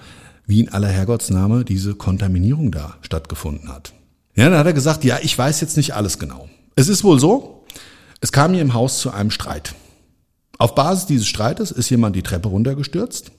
wie 0.46 0.60
in 0.60 0.70
aller 0.70 0.88
Herrgottsname 0.88 1.64
diese 1.64 1.94
Kontaminierung 1.94 2.72
da 2.72 2.94
stattgefunden 3.02 3.68
hat. 3.68 3.92
Ja, 4.34 4.48
dann 4.48 4.58
hat 4.58 4.66
er 4.66 4.72
gesagt, 4.72 5.04
ja, 5.04 5.18
ich 5.20 5.36
weiß 5.36 5.60
jetzt 5.60 5.76
nicht 5.76 5.94
alles 5.94 6.18
genau. 6.18 6.48
Es 6.74 6.88
ist 6.88 7.04
wohl 7.04 7.20
so, 7.20 7.64
es 8.20 8.32
kam 8.32 8.54
hier 8.54 8.62
im 8.62 8.72
Haus 8.72 8.98
zu 9.00 9.10
einem 9.10 9.30
Streit. 9.30 9.74
Auf 10.58 10.74
Basis 10.74 11.04
dieses 11.04 11.26
Streites 11.26 11.70
ist 11.70 11.90
jemand 11.90 12.16
die 12.16 12.22
Treppe 12.22 12.48
runtergestürzt. 12.48 13.30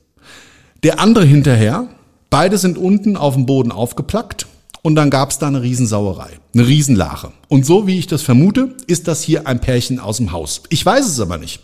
Der 0.84 1.00
andere 1.00 1.26
hinterher. 1.26 1.88
Beide 2.30 2.58
sind 2.58 2.78
unten 2.78 3.18
auf 3.18 3.36
dem 3.36 3.46
Boden 3.46 3.72
aufgeplackt. 3.72 4.48
Und 4.84 4.96
dann 4.96 5.10
gab 5.10 5.32
es 5.32 5.38
da 5.38 5.48
eine 5.48 5.62
Riesensauerei, 5.62 6.30
eine 6.54 6.66
Riesenlache. 6.66 7.34
Und 7.50 7.66
so 7.66 7.88
wie 7.88 8.00
ich 8.00 8.08
das 8.08 8.22
vermute, 8.22 8.76
ist 8.86 9.10
das 9.10 9.22
hier 9.22 9.46
ein 9.46 9.60
Pärchen 9.60 10.00
aus 10.00 10.18
dem 10.18 10.32
Haus. 10.32 10.62
Ich 10.70 10.86
weiß 10.86 11.06
es 11.06 11.20
aber 11.20 11.38
nicht. 11.38 11.62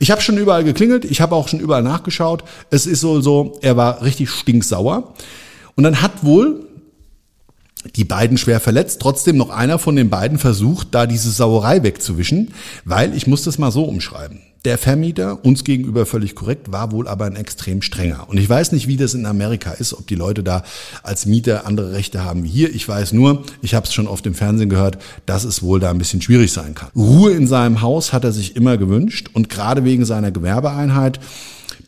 Ich 0.00 0.10
habe 0.10 0.22
schon 0.22 0.38
überall 0.38 0.64
geklingelt, 0.64 1.04
ich 1.04 1.20
habe 1.20 1.36
auch 1.36 1.46
schon 1.46 1.60
überall 1.60 1.82
nachgeschaut. 1.82 2.42
Es 2.70 2.86
ist 2.86 3.04
wohl 3.04 3.22
so, 3.22 3.58
er 3.62 3.76
war 3.76 4.02
richtig 4.02 4.30
stinksauer. 4.30 5.14
Und 5.76 5.84
dann 5.84 6.02
hat 6.02 6.24
wohl 6.24 6.66
die 7.94 8.04
beiden 8.04 8.38
schwer 8.38 8.60
verletzt, 8.60 9.00
trotzdem 9.00 9.36
noch 9.36 9.50
einer 9.50 9.78
von 9.78 9.94
den 9.94 10.10
beiden 10.10 10.38
versucht, 10.38 10.88
da 10.92 11.06
diese 11.06 11.30
Sauerei 11.30 11.82
wegzuwischen, 11.82 12.52
weil 12.84 13.14
ich 13.14 13.26
muss 13.26 13.44
das 13.44 13.58
mal 13.58 13.70
so 13.70 13.84
umschreiben. 13.84 14.40
Der 14.64 14.76
Vermieter, 14.76 15.44
uns 15.44 15.62
gegenüber 15.62 16.04
völlig 16.04 16.34
korrekt, 16.34 16.72
war 16.72 16.90
wohl 16.90 17.06
aber 17.06 17.26
ein 17.26 17.36
extrem 17.36 17.80
strenger. 17.80 18.28
Und 18.28 18.38
ich 18.38 18.48
weiß 18.48 18.72
nicht, 18.72 18.88
wie 18.88 18.96
das 18.96 19.14
in 19.14 19.24
Amerika 19.24 19.70
ist, 19.70 19.94
ob 19.94 20.08
die 20.08 20.16
Leute 20.16 20.42
da 20.42 20.64
als 21.04 21.26
Mieter 21.26 21.64
andere 21.64 21.92
Rechte 21.92 22.24
haben 22.24 22.42
wie 22.42 22.48
hier. 22.48 22.74
Ich 22.74 22.88
weiß 22.88 23.12
nur, 23.12 23.44
ich 23.62 23.74
habe 23.74 23.86
es 23.86 23.94
schon 23.94 24.08
oft 24.08 24.26
im 24.26 24.34
Fernsehen 24.34 24.68
gehört, 24.68 24.98
dass 25.26 25.44
es 25.44 25.62
wohl 25.62 25.78
da 25.78 25.90
ein 25.90 25.98
bisschen 25.98 26.20
schwierig 26.22 26.52
sein 26.52 26.74
kann. 26.74 26.90
Ruhe 26.96 27.30
in 27.32 27.46
seinem 27.46 27.82
Haus 27.82 28.12
hat 28.12 28.24
er 28.24 28.32
sich 28.32 28.56
immer 28.56 28.76
gewünscht 28.76 29.30
und 29.32 29.48
gerade 29.48 29.84
wegen 29.84 30.04
seiner 30.04 30.32
Gewerbeeinheit 30.32 31.20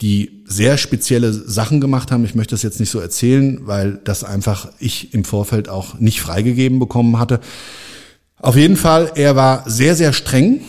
die 0.00 0.43
sehr 0.47 0.79
spezielle 0.79 1.33
Sachen 1.33 1.81
gemacht 1.81 2.11
haben. 2.11 2.25
Ich 2.25 2.35
möchte 2.35 2.55
das 2.55 2.62
jetzt 2.62 2.81
nicht 2.81 2.91
so 2.91 3.00
erzählen, 3.00 3.61
weil 3.67 4.00
das 4.05 4.25
einfach 4.25 4.69
ich 4.79 5.12
im 5.12 5.25
Vorfeld 5.25 5.69
auch 5.69 5.99
nicht 5.99 6.23
freigegeben 6.23 6.79
bekommen 6.79 7.19
hatte. 7.19 7.41
Auf 8.39 8.57
jeden 8.57 8.77
Fall, 8.77 9.12
er 9.17 9.37
war 9.37 9.69
sehr, 9.69 9.95
sehr 9.95 10.15
streng 10.15 10.62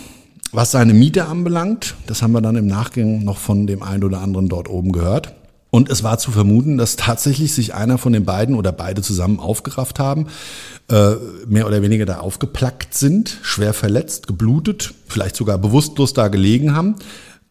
was 0.52 0.72
seine 0.72 0.94
Miete 0.94 1.26
anbelangt, 1.26 1.96
das 2.08 2.22
haben 2.22 2.34
wir 2.34 2.42
dann 2.42 2.56
im 2.56 2.68
Nachgang 2.68 3.24
noch 3.24 3.38
von 3.38 3.68
dem 3.68 3.84
einen 3.84 4.04
oder 4.04 4.22
anderen 4.22 4.50
dort 4.50 4.70
oben 4.70 4.92
gehört. 4.92 5.34
Und 5.70 5.90
es 5.90 6.04
war 6.04 6.18
zu 6.18 6.32
vermuten, 6.32 6.78
dass 6.78 6.98
tatsächlich 6.98 7.54
sich 7.54 7.74
einer 7.74 7.98
von 7.98 8.12
den 8.12 8.26
beiden 8.26 8.56
oder 8.56 8.74
beide 8.74 9.02
zusammen 9.02 9.40
aufgerafft 9.40 10.00
haben, 10.00 10.28
äh, 10.90 11.14
mehr 11.48 11.66
oder 11.66 11.82
weniger 11.82 12.06
da 12.06 12.20
aufgeplackt 12.20 12.94
sind, 12.94 13.38
schwer 13.42 13.74
verletzt, 13.74 14.28
geblutet, 14.28 14.94
vielleicht 15.08 15.38
sogar 15.38 15.58
bewusstlos 15.58 16.14
da 16.14 16.28
gelegen 16.28 16.76
haben, 16.76 16.96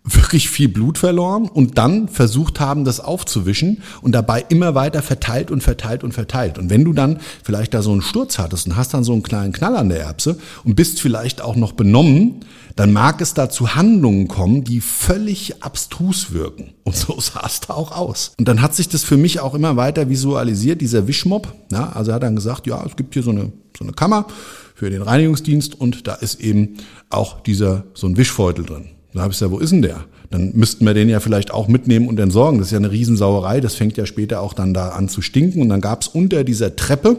wirklich 0.04 0.50
viel 0.50 0.68
Blut 0.68 0.98
verloren 0.98 1.48
und 1.48 1.78
dann 1.78 2.08
versucht 2.08 2.60
haben, 2.60 2.84
das 2.84 3.00
aufzuwischen 3.00 3.82
und 4.02 4.12
dabei 4.12 4.44
immer 4.48 4.74
weiter 4.74 5.00
verteilt 5.00 5.50
und 5.50 5.62
verteilt 5.62 6.04
und 6.04 6.12
verteilt. 6.12 6.58
Und 6.58 6.68
wenn 6.68 6.84
du 6.84 6.92
dann 6.92 7.20
vielleicht 7.42 7.72
da 7.72 7.80
so 7.80 7.92
einen 7.92 8.02
Sturz 8.02 8.38
hattest 8.38 8.66
und 8.66 8.76
hast 8.76 8.92
dann 8.92 9.04
so 9.04 9.12
einen 9.12 9.22
kleinen 9.22 9.52
Knall 9.52 9.76
an 9.76 9.88
der 9.88 10.00
Erbse 10.00 10.38
und 10.64 10.74
bist 10.74 11.00
vielleicht 11.00 11.40
auch 11.40 11.56
noch 11.56 11.72
benommen, 11.72 12.44
dann 12.76 12.92
mag 12.92 13.20
es 13.20 13.34
da 13.34 13.48
zu 13.48 13.74
Handlungen 13.74 14.28
kommen, 14.28 14.64
die 14.64 14.80
völlig 14.80 15.62
abstrus 15.62 16.32
wirken. 16.32 16.72
Und 16.84 16.96
so 16.96 17.18
sah 17.20 17.44
es 17.46 17.60
da 17.60 17.74
auch 17.74 17.92
aus. 17.92 18.32
Und 18.38 18.48
dann 18.48 18.62
hat 18.62 18.74
sich 18.74 18.88
das 18.88 19.04
für 19.04 19.16
mich 19.16 19.40
auch 19.40 19.54
immer 19.54 19.76
weiter 19.76 20.08
visualisiert, 20.08 20.80
dieser 20.80 21.06
Wischmob. 21.06 21.52
Ja, 21.72 21.90
also 21.90 22.10
er 22.10 22.16
hat 22.16 22.22
dann 22.22 22.36
gesagt, 22.36 22.66
ja, 22.66 22.84
es 22.86 22.96
gibt 22.96 23.14
hier 23.14 23.22
so 23.22 23.30
eine, 23.30 23.52
so 23.76 23.84
eine 23.84 23.92
Kammer 23.92 24.26
für 24.74 24.90
den 24.90 25.02
Reinigungsdienst 25.02 25.78
und 25.80 26.06
da 26.06 26.14
ist 26.14 26.40
eben 26.40 26.76
auch 27.10 27.40
dieser, 27.40 27.84
so 27.94 28.06
ein 28.06 28.16
Wischbeutel 28.16 28.64
drin. 28.64 28.86
Da 29.12 29.22
habe 29.22 29.32
ich 29.32 29.38
gesagt, 29.38 29.52
wo 29.52 29.58
ist 29.58 29.70
denn 29.70 29.82
der? 29.82 30.04
Dann 30.30 30.52
müssten 30.54 30.86
wir 30.86 30.94
den 30.94 31.08
ja 31.08 31.18
vielleicht 31.18 31.50
auch 31.50 31.66
mitnehmen 31.66 32.06
und 32.06 32.20
entsorgen. 32.20 32.58
Das 32.58 32.68
ist 32.68 32.72
ja 32.72 32.78
eine 32.78 32.92
Riesensauerei. 32.92 33.60
Das 33.60 33.74
fängt 33.74 33.96
ja 33.96 34.06
später 34.06 34.40
auch 34.40 34.54
dann 34.54 34.72
da 34.72 34.90
an 34.90 35.08
zu 35.08 35.22
stinken. 35.22 35.60
Und 35.60 35.68
dann 35.68 35.80
gab 35.80 36.02
es 36.02 36.08
unter 36.08 36.44
dieser 36.44 36.76
Treppe, 36.76 37.16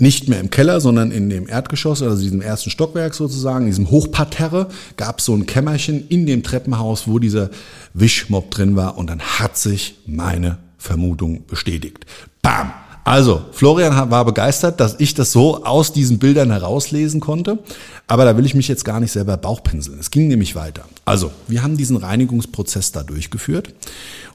nicht 0.00 0.28
mehr 0.28 0.40
im 0.40 0.50
Keller, 0.50 0.80
sondern 0.80 1.10
in 1.10 1.28
dem 1.28 1.48
Erdgeschoss, 1.48 2.02
also 2.02 2.22
diesem 2.22 2.40
ersten 2.40 2.70
Stockwerk 2.70 3.14
sozusagen, 3.14 3.66
diesem 3.66 3.90
Hochparterre, 3.90 4.68
gab 4.96 5.18
es 5.18 5.26
so 5.26 5.34
ein 5.34 5.46
Kämmerchen 5.46 6.08
in 6.08 6.26
dem 6.26 6.42
Treppenhaus, 6.42 7.06
wo 7.06 7.18
dieser 7.18 7.50
Wischmob 7.94 8.50
drin 8.50 8.76
war. 8.76 8.96
Und 8.98 9.08
dann 9.08 9.20
hat 9.20 9.56
sich 9.56 9.96
meine 10.06 10.58
Vermutung 10.78 11.44
bestätigt. 11.46 12.06
Bam! 12.42 12.72
Also, 13.04 13.42
Florian 13.52 14.10
war 14.10 14.24
begeistert, 14.24 14.78
dass 14.78 14.96
ich 15.00 15.14
das 15.14 15.32
so 15.32 15.64
aus 15.64 15.92
diesen 15.92 16.18
Bildern 16.18 16.50
herauslesen 16.50 17.20
konnte. 17.20 17.58
Aber 18.06 18.24
da 18.24 18.36
will 18.36 18.44
ich 18.44 18.54
mich 18.54 18.68
jetzt 18.68 18.84
gar 18.84 19.00
nicht 19.00 19.10
selber 19.10 19.36
Bauchpinseln. 19.36 19.98
Es 19.98 20.10
ging 20.10 20.28
nämlich 20.28 20.54
weiter. 20.54 20.84
Also, 21.04 21.32
wir 21.48 21.62
haben 21.62 21.76
diesen 21.76 21.96
Reinigungsprozess 21.96 22.92
da 22.92 23.02
durchgeführt 23.02 23.74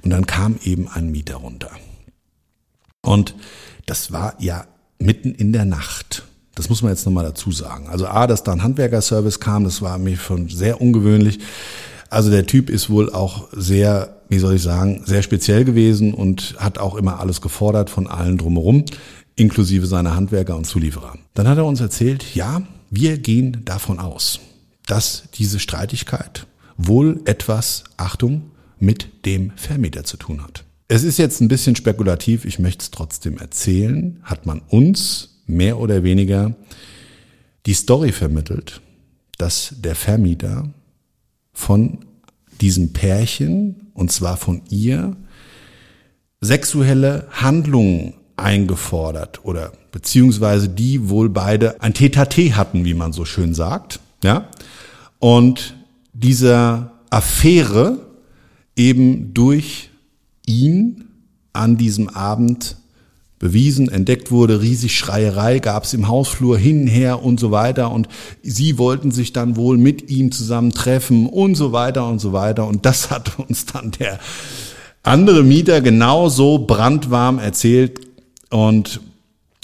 und 0.02 0.10
dann 0.10 0.26
kam 0.26 0.58
eben 0.64 0.88
ein 0.90 1.12
Mieter 1.12 1.36
runter. 1.36 1.70
Und 3.02 3.36
das 3.86 4.12
war 4.12 4.34
ja 4.40 4.66
mitten 5.00 5.34
in 5.34 5.54
der 5.54 5.66
Nacht. 5.66 6.24
Das 6.56 6.70
muss 6.70 6.82
man 6.82 6.92
jetzt 6.92 7.06
nochmal 7.06 7.26
dazu 7.26 7.52
sagen. 7.52 7.88
Also 7.88 8.08
A, 8.08 8.28
dass 8.28 8.44
da 8.44 8.54
ein 8.54 8.64
Handwerkerservice 8.64 9.40
kam, 9.40 9.66
das 9.66 9.82
war 9.82 9.98
mir 9.98 10.18
schon 10.18 10.48
sehr 10.50 10.82
ungewöhnlich. 10.82 11.40
Also 12.10 12.30
der 12.30 12.46
Typ 12.46 12.70
ist 12.70 12.90
wohl 12.90 13.12
auch 13.12 13.50
sehr, 13.52 14.22
wie 14.30 14.40
soll 14.40 14.56
ich 14.56 14.62
sagen, 14.62 15.04
sehr 15.06 15.22
speziell 15.22 15.66
gewesen 15.66 16.14
und 16.14 16.56
hat 16.58 16.78
auch 16.78 16.96
immer 16.96 17.20
alles 17.20 17.42
gefordert 17.42 17.90
von 17.90 18.08
allen 18.08 18.38
drumherum, 18.38 18.86
inklusive 19.36 19.86
seiner 19.86 20.16
Handwerker 20.16 20.56
und 20.56 20.66
Zulieferer. 20.66 21.18
Dann 21.34 21.48
hat 21.48 21.58
er 21.58 21.66
uns 21.66 21.82
erzählt, 21.82 22.36
ja, 22.36 22.62
wir 22.90 23.18
gehen 23.18 23.64
davon 23.66 24.00
aus, 24.00 24.40
dass 24.86 25.24
diese 25.34 25.60
Streitigkeit 25.60 26.48
wohl 26.78 27.22
etwas, 27.26 27.84
Achtung, 27.98 28.52
mit 28.80 29.26
dem 29.26 29.52
Vermieter 29.56 30.04
zu 30.04 30.18
tun 30.18 30.44
hat. 30.44 30.65
Es 30.88 31.04
ist 31.04 31.18
jetzt 31.18 31.42
ein 31.42 31.48
bisschen 31.48 31.76
spekulativ, 31.76 32.46
ich 32.46 32.60
möchte 32.60 32.84
es 32.84 32.92
trotzdem 32.92 33.40
erzählen, 33.40 34.20
hat 34.22 34.46
man 34.46 34.62
uns 34.70 35.42
mehr 35.48 35.80
oder 35.80 36.04
weniger 36.04 36.54
die 37.66 37.74
Story 37.74 38.12
vermittelt, 38.12 38.82
dass 39.40 39.74
der 39.80 39.96
Vermieter 39.96 40.70
von 41.54 42.06
diesem 42.62 42.94
Pärchen, 42.94 43.88
und 43.96 44.12
zwar 44.12 44.38
von 44.38 44.62
ihr, 44.70 45.18
sexuelle 46.40 47.28
Handlungen 47.32 48.14
eingefordert 48.38 49.44
oder 49.44 49.72
beziehungsweise 49.92 50.70
die 50.70 51.10
wohl 51.10 51.30
beide 51.30 51.82
ein 51.82 51.96
Tete 51.96 52.28
hatten, 52.56 52.86
wie 52.86 52.94
man 52.94 53.12
so 53.12 53.26
schön 53.26 53.56
sagt, 53.56 54.00
ja. 54.24 54.50
Und 55.18 55.76
dieser 56.14 56.92
Affäre 57.10 58.06
eben 58.76 59.34
durch 59.34 59.90
ihn 60.46 61.06
an 61.54 61.78
diesem 61.78 62.10
Abend 62.10 62.78
bewiesen, 63.40 63.90
entdeckt 63.90 64.32
wurde, 64.32 64.62
riesig 64.62 64.98
Schreierei 64.98 65.60
gab 65.60 65.84
es 65.84 65.94
im 65.94 66.08
Hausflur 66.08 66.58
hin, 66.58 66.88
her 66.88 67.24
und 67.24 67.40
so 67.40 67.52
weiter. 67.52 67.92
Und 67.92 68.08
sie 68.42 68.78
wollten 68.78 69.12
sich 69.12 69.34
dann 69.34 69.56
wohl 69.56 69.78
mit 69.78 70.10
ihm 70.10 70.32
zusammen 70.32 70.72
treffen 70.72 71.28
und 71.28 71.56
so 71.56 71.72
weiter 71.72 72.08
und 72.08 72.20
so 72.20 72.34
weiter. 72.34 72.68
Und 72.68 72.86
das 72.86 73.12
hat 73.12 73.38
uns 73.40 73.66
dann 73.66 73.92
der 73.92 74.20
andere 75.04 75.44
Mieter 75.44 75.82
genauso 75.82 76.60
brandwarm 76.60 77.40
erzählt. 77.40 78.00
Und 78.50 79.02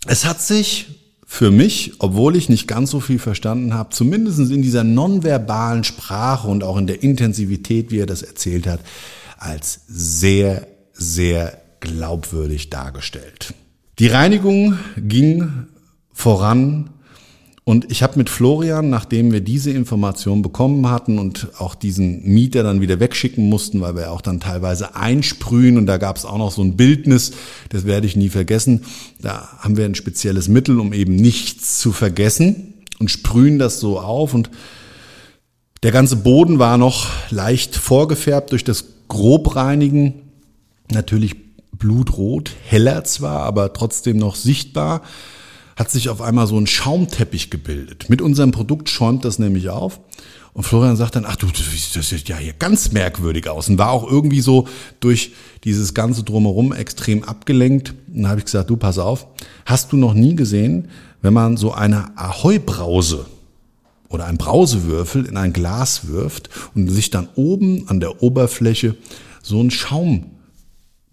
es 0.06 0.26
hat 0.26 0.42
sich 0.42 0.88
für 1.26 1.50
mich, 1.50 1.94
obwohl 2.00 2.36
ich 2.36 2.50
nicht 2.50 2.68
ganz 2.68 2.92
so 2.92 3.00
viel 3.00 3.20
verstanden 3.20 3.74
habe, 3.74 3.92
zumindest 3.92 4.40
in 4.52 4.62
dieser 4.62 4.84
nonverbalen 4.84 5.86
Sprache 5.86 6.50
und 6.50 6.64
auch 6.64 6.78
in 6.78 6.88
der 6.88 7.04
Intensivität, 7.04 7.90
wie 7.90 8.00
er 8.00 8.06
das 8.06 8.22
erzählt 8.22 8.68
hat, 8.68 8.82
als 9.38 9.80
sehr, 9.88 10.68
sehr 10.94 11.62
glaubwürdig 11.80 12.70
dargestellt. 12.70 13.54
Die 14.00 14.08
Reinigung 14.08 14.78
ging 14.98 15.68
voran 16.14 16.90
und 17.64 17.92
ich 17.92 18.02
habe 18.02 18.18
mit 18.18 18.30
Florian, 18.30 18.90
nachdem 18.90 19.32
wir 19.32 19.42
diese 19.42 19.72
Information 19.72 20.42
bekommen 20.42 20.90
hatten 20.90 21.20
und 21.20 21.50
auch 21.60 21.76
diesen 21.76 22.24
Mieter 22.24 22.64
dann 22.64 22.82
wieder 22.82 23.00
wegschicken 23.00 23.48
mussten, 23.48 23.82
weil 23.82 23.96
wir 23.96 24.12
auch 24.12 24.22
dann 24.22 24.40
teilweise 24.40 24.96
einsprühen 24.96 25.78
und 25.78 25.86
da 25.86 25.98
gab 25.98 26.18
es 26.18 26.26
auch 26.26 26.38
noch 26.38 26.52
so 26.52 26.64
ein 26.64 26.76
Bildnis, 26.76 27.34
das 27.70 27.86
werde 27.86 28.08
ich 28.08 28.16
nie 28.16 28.30
vergessen. 28.30 28.86
Da 29.22 29.50
haben 29.60 29.78
wir 29.78 29.86
ein 29.86 29.96
spezielles 29.96 30.48
Mittel, 30.48 30.80
um 30.80 30.92
eben 30.92 31.16
nichts 31.16 31.78
zu 31.80 31.92
vergessen 31.92 32.74
und 33.00 33.12
sprühen 33.12 33.60
das 33.60 33.80
so 33.80 34.00
auf 34.00 34.34
und 34.34 34.50
der 35.84 35.92
ganze 35.92 36.16
Boden 36.16 36.60
war 36.60 36.78
noch 36.78 37.10
leicht 37.32 37.76
vorgefärbt 37.76 38.52
durch 38.52 38.64
das 38.64 38.86
Grobreinigen. 39.08 40.31
Natürlich 40.92 41.36
blutrot, 41.78 42.52
heller 42.68 43.04
zwar, 43.04 43.42
aber 43.42 43.74
trotzdem 43.74 44.18
noch 44.18 44.36
sichtbar, 44.36 45.02
hat 45.76 45.90
sich 45.90 46.10
auf 46.10 46.22
einmal 46.22 46.48
so 46.48 46.58
ein 46.58 46.68
Schaumteppich 46.68 47.50
gebildet. 47.50 48.10
Mit 48.10 48.22
unserem 48.22 48.52
Produkt 48.52 48.90
schäumt 48.90 49.26
das 49.26 49.40
nämlich 49.40 49.70
auf. 49.70 50.00
Und 50.54 50.64
Florian 50.64 50.98
sagt 50.98 51.16
dann, 51.16 51.26
ach 51.26 51.38
du, 51.38 51.48
das 51.48 52.10
sieht 52.10 52.28
ja 52.28 52.38
hier 52.38 52.54
ganz 52.54 52.92
merkwürdig 52.92 53.48
aus. 53.48 53.70
Und 53.70 53.78
war 53.78 53.92
auch 53.92 54.10
irgendwie 54.10 54.42
so 54.42 54.68
durch 55.00 55.32
dieses 55.64 55.94
ganze 55.94 56.24
Drumherum 56.24 56.74
extrem 56.74 57.24
abgelenkt. 57.24 57.94
Und 58.14 58.28
habe 58.28 58.40
ich 58.40 58.46
gesagt, 58.46 58.70
du, 58.70 58.76
pass 58.76 59.00
auf, 59.00 59.28
hast 59.66 59.92
du 59.92 59.98
noch 59.98 60.14
nie 60.14 60.36
gesehen, 60.36 60.90
wenn 61.22 61.34
man 61.34 61.56
so 61.56 61.72
eine 61.72 62.18
Ahoi-Brause 62.18 63.26
oder 64.10 64.26
ein 64.26 64.38
Brausewürfel 64.38 65.26
in 65.26 65.38
ein 65.38 65.54
Glas 65.54 66.08
wirft 66.10 66.50
und 66.76 66.90
sich 66.90 67.12
dann 67.12 67.30
oben 67.36 67.88
an 67.88 68.02
der 68.02 68.22
Oberfläche 68.22 68.98
so 69.42 69.62
ein 69.62 69.72
Schaum 69.72 70.32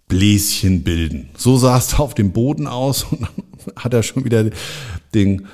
Bläschen 0.09 0.83
bilden. 0.83 1.29
So 1.37 1.57
sah 1.57 1.79
es 1.79 1.95
auf 1.99 2.15
dem 2.15 2.33
Boden 2.33 2.67
aus 2.67 3.05
und 3.05 3.23
dann 3.23 3.75
hat 3.77 3.95
er 3.95 4.03
schon 4.03 4.25
wieder 4.25 4.51
den, 5.15 5.47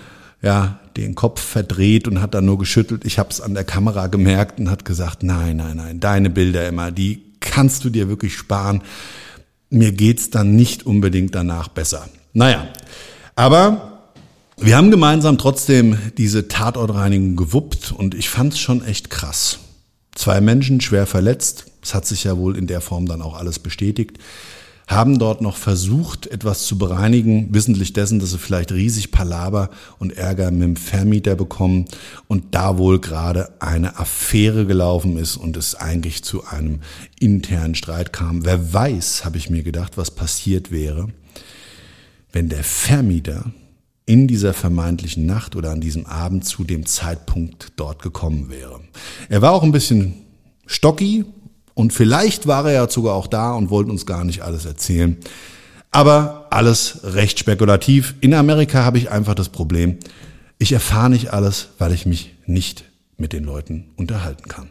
ja, 0.43 0.81
den 0.97 1.15
Kopf 1.15 1.41
verdreht 1.41 2.07
und 2.07 2.21
hat 2.21 2.35
dann 2.35 2.47
nur 2.47 2.59
geschüttelt. 2.59 3.05
Ich 3.05 3.19
habe 3.19 3.31
es 3.31 3.41
an 3.41 3.55
der 3.55 3.65
Kamera 3.65 4.07
gemerkt 4.07 4.61
und 4.61 4.71
hat 4.71 4.85
gesagt, 4.85 5.23
nein, 5.23 5.57
nein, 5.57 5.77
nein, 5.77 6.01
deine 6.01 6.31
Bilder 6.31 6.69
immer, 6.69 6.93
die 6.93 7.23
kannst 7.41 7.85
du 7.85 7.91
dir 7.91 8.09
wirklich 8.09 8.37
sparen. 8.37 8.83
Mir 9.71 9.93
geht's 9.93 10.31
dann 10.31 10.55
nicht 10.55 10.87
unbedingt 10.87 11.35
danach 11.35 11.69
besser. 11.69 12.09
Naja, 12.33 12.69
aber 13.35 13.95
wir 14.57 14.77
haben 14.77 14.91
gemeinsam 14.91 15.37
trotzdem 15.37 15.99
diese 16.17 16.47
Tatortreinigung 16.47 17.35
gewuppt 17.35 17.93
und 17.93 18.15
ich 18.15 18.29
fand's 18.29 18.59
schon 18.59 18.85
echt 18.85 19.11
krass. 19.11 19.59
Zwei 20.15 20.41
Menschen 20.41 20.81
schwer 20.81 21.07
verletzt, 21.07 21.67
es 21.85 21.95
hat 21.95 22.07
sich 22.07 22.25
ja 22.25 22.37
wohl 22.37 22.57
in 22.57 22.67
der 22.67 22.81
Form 22.81 23.07
dann 23.07 23.23
auch 23.23 23.35
alles 23.35 23.59
bestätigt, 23.59 24.19
haben 24.87 25.19
dort 25.19 25.41
noch 25.41 25.57
versucht, 25.57 26.27
etwas 26.27 26.65
zu 26.67 26.77
bereinigen, 26.77 27.55
wissentlich 27.55 27.95
dessen, 27.95 28.19
dass 28.19 28.33
sie 28.33 28.39
vielleicht 28.39 28.73
riesig 28.73 29.13
Palaber 29.13 29.71
und 29.99 30.13
Ärger 30.13 30.51
mit 30.51 30.63
dem 30.63 30.77
Vermieter 30.77 31.37
bekommen 31.37 31.87
und 32.29 32.55
da 32.55 32.77
wohl 32.77 33.01
gerade 33.01 33.61
eine 33.63 33.99
Affäre 33.99 34.67
gelaufen 34.67 35.17
ist 35.17 35.37
und 35.37 35.57
es 35.57 35.75
eigentlich 35.75 36.23
zu 36.23 36.45
einem 36.45 36.81
internen 37.19 37.75
Streit 37.75 38.13
kam. 38.13 38.45
Wer 38.45 38.75
weiß, 38.75 39.25
habe 39.25 39.39
ich 39.39 39.49
mir 39.49 39.63
gedacht, 39.63 39.97
was 39.97 40.11
passiert 40.11 40.71
wäre, 40.71 41.09
wenn 42.33 42.51
der 42.51 42.65
Vermieter 42.65 43.53
in 44.07 44.29
dieser 44.29 44.53
vermeintlichen 44.53 45.25
Nacht 45.25 45.57
oder 45.57 45.71
an 45.71 45.81
diesem 45.81 46.05
Abend 46.05 46.45
zu 46.45 46.63
dem 46.63 46.85
Zeitpunkt 46.85 47.73
dort 47.77 48.03
gekommen 48.03 48.51
wäre. 48.51 48.81
Er 49.31 49.41
war 49.41 49.53
auch 49.53 49.63
ein 49.63 49.73
bisschen 49.73 50.13
stocky 50.67 51.25
und 51.75 51.93
vielleicht 51.93 52.47
war 52.47 52.67
er 52.67 52.73
ja 52.73 52.89
sogar 52.89 53.15
auch 53.15 53.27
da 53.27 53.53
und 53.53 53.71
wollte 53.71 53.91
uns 53.91 54.07
gar 54.07 54.25
nicht 54.25 54.43
alles 54.43 54.65
erzählen. 54.65 55.17
Aber 55.91 56.47
alles 56.51 57.01
recht 57.05 57.39
spekulativ. 57.39 58.15
In 58.21 58.35
Amerika 58.35 58.85
habe 58.85 58.99
ich 58.99 59.11
einfach 59.11 59.35
das 59.35 59.49
Problem, 59.49 59.99
ich 60.59 60.73
erfahre 60.73 61.11
nicht 61.11 61.33
alles, 61.33 61.69
weil 61.79 61.93
ich 61.93 62.07
mich 62.07 62.35
nicht 62.47 62.85
mit 63.17 63.33
den 63.33 63.45
Leuten 63.45 63.87
unterhalten 63.97 64.49
kann. 64.49 64.69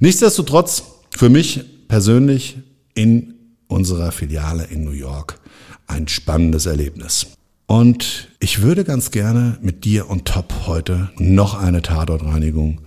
Nichtsdestotrotz, 0.00 0.82
für 1.10 1.28
mich 1.28 1.64
persönlich 1.88 2.58
in 2.94 3.34
unserer 3.68 4.12
Filiale 4.12 4.64
in 4.64 4.84
New 4.84 4.90
York 4.90 5.38
ein 5.86 6.08
spannendes 6.08 6.66
Erlebnis. 6.66 7.26
Und 7.66 8.28
ich 8.40 8.62
würde 8.62 8.84
ganz 8.84 9.10
gerne 9.10 9.58
mit 9.62 9.84
dir 9.84 10.10
on 10.10 10.24
top 10.24 10.66
heute 10.66 11.10
noch 11.16 11.54
eine 11.54 11.82
Tatortreinigung 11.82 12.80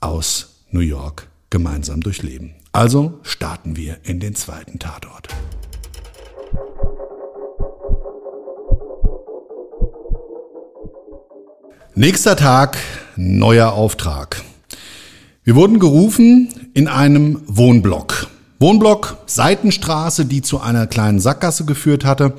aus 0.00 0.64
New 0.70 0.80
York 0.80 1.28
gemeinsam 1.50 2.00
durchleben. 2.00 2.54
Also 2.74 3.20
starten 3.22 3.76
wir 3.76 3.98
in 4.02 4.18
den 4.18 4.34
zweiten 4.34 4.80
Tatort. 4.80 5.28
Nächster 11.94 12.34
Tag, 12.34 12.76
neuer 13.14 13.74
Auftrag. 13.74 14.42
Wir 15.44 15.54
wurden 15.54 15.78
gerufen 15.78 16.48
in 16.74 16.88
einem 16.88 17.42
Wohnblock. 17.46 18.26
Wohnblock, 18.58 19.18
Seitenstraße, 19.26 20.24
die 20.24 20.42
zu 20.42 20.60
einer 20.60 20.88
kleinen 20.88 21.20
Sackgasse 21.20 21.66
geführt 21.66 22.04
hatte. 22.04 22.32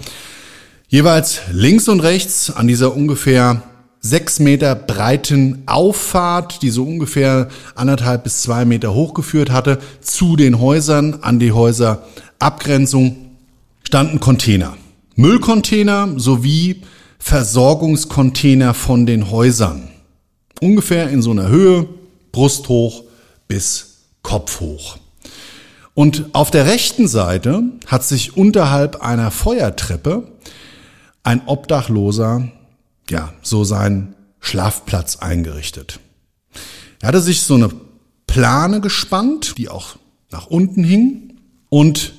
Jeweils 0.89 1.43
links 1.53 1.87
und 1.87 2.01
rechts 2.01 2.51
an 2.51 2.67
dieser 2.67 2.93
ungefähr 2.93 3.63
sechs 4.05 4.39
Meter 4.39 4.75
breiten 4.75 5.63
Auffahrt, 5.65 6.61
die 6.61 6.69
so 6.69 6.83
ungefähr 6.83 7.47
anderthalb 7.73 8.23
bis 8.23 8.43
zwei 8.43 8.63
Meter 8.63 8.93
hochgeführt 8.93 9.49
hatte, 9.49 9.79
zu 9.99 10.35
den 10.35 10.59
Häusern, 10.59 11.19
an 11.21 11.39
die 11.39 11.51
Häuserabgrenzung, 11.51 13.15
standen 13.83 14.19
Container. 14.19 14.77
Müllcontainer 15.15 16.09
sowie 16.17 16.83
Versorgungscontainer 17.17 18.75
von 18.75 19.07
den 19.07 19.31
Häusern. 19.31 19.89
Ungefähr 20.61 21.09
in 21.09 21.23
so 21.23 21.31
einer 21.31 21.47
Höhe, 21.47 21.87
brusthoch 22.31 23.03
bis 23.47 24.03
kopfhoch. 24.21 24.97
Und 25.95 26.25
auf 26.33 26.51
der 26.51 26.67
rechten 26.67 27.07
Seite 27.07 27.63
hat 27.87 28.03
sich 28.03 28.37
unterhalb 28.37 29.01
einer 29.01 29.31
Feuertreppe 29.31 30.27
ein 31.23 31.41
Obdachloser, 31.47 32.49
ja, 33.09 33.33
so 33.41 33.63
seinen 33.63 34.15
Schlafplatz 34.39 35.17
eingerichtet. 35.17 35.99
Er 37.01 37.09
hatte 37.09 37.21
sich 37.21 37.41
so 37.41 37.55
eine 37.55 37.69
Plane 38.27 38.81
gespannt, 38.81 39.55
die 39.57 39.69
auch 39.69 39.97
nach 40.31 40.47
unten 40.47 40.83
hing 40.83 41.39
und 41.69 42.13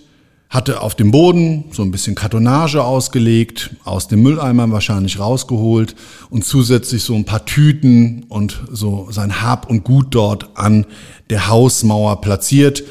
hatte 0.48 0.80
auf 0.80 0.94
dem 0.94 1.10
Boden 1.10 1.64
so 1.72 1.82
ein 1.82 1.90
bisschen 1.90 2.14
Kartonage 2.14 2.82
ausgelegt, 2.82 3.76
aus 3.84 4.08
dem 4.08 4.22
Mülleimer 4.22 4.70
wahrscheinlich 4.70 5.18
rausgeholt 5.18 5.96
und 6.30 6.44
zusätzlich 6.44 7.02
so 7.02 7.14
ein 7.14 7.24
paar 7.24 7.44
Tüten 7.44 8.24
und 8.28 8.62
so 8.70 9.08
sein 9.10 9.42
Hab 9.42 9.68
und 9.68 9.84
Gut 9.84 10.14
dort 10.14 10.50
an 10.54 10.86
der 11.30 11.48
Hausmauer 11.48 12.20
platziert 12.20 12.84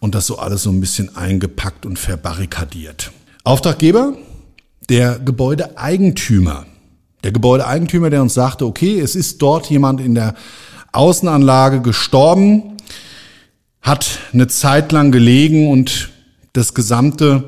und 0.00 0.14
das 0.14 0.26
so 0.26 0.38
alles 0.38 0.62
so 0.62 0.70
ein 0.70 0.80
bisschen 0.80 1.14
eingepackt 1.14 1.86
und 1.86 1.98
verbarrikadiert. 1.98 3.12
Auftraggeber 3.44 4.14
der 4.88 5.18
Gebäudeeigentümer. 5.18 6.66
Der 7.24 7.32
Gebäudeeigentümer, 7.32 8.10
der 8.10 8.22
uns 8.22 8.34
sagte, 8.34 8.66
okay, 8.66 8.98
es 8.98 9.14
ist 9.14 9.40
dort 9.42 9.70
jemand 9.70 10.00
in 10.00 10.14
der 10.14 10.34
Außenanlage 10.92 11.80
gestorben, 11.80 12.76
hat 13.80 14.18
eine 14.32 14.48
Zeit 14.48 14.92
lang 14.92 15.12
gelegen 15.12 15.70
und 15.70 16.10
das 16.52 16.74
gesamte 16.74 17.44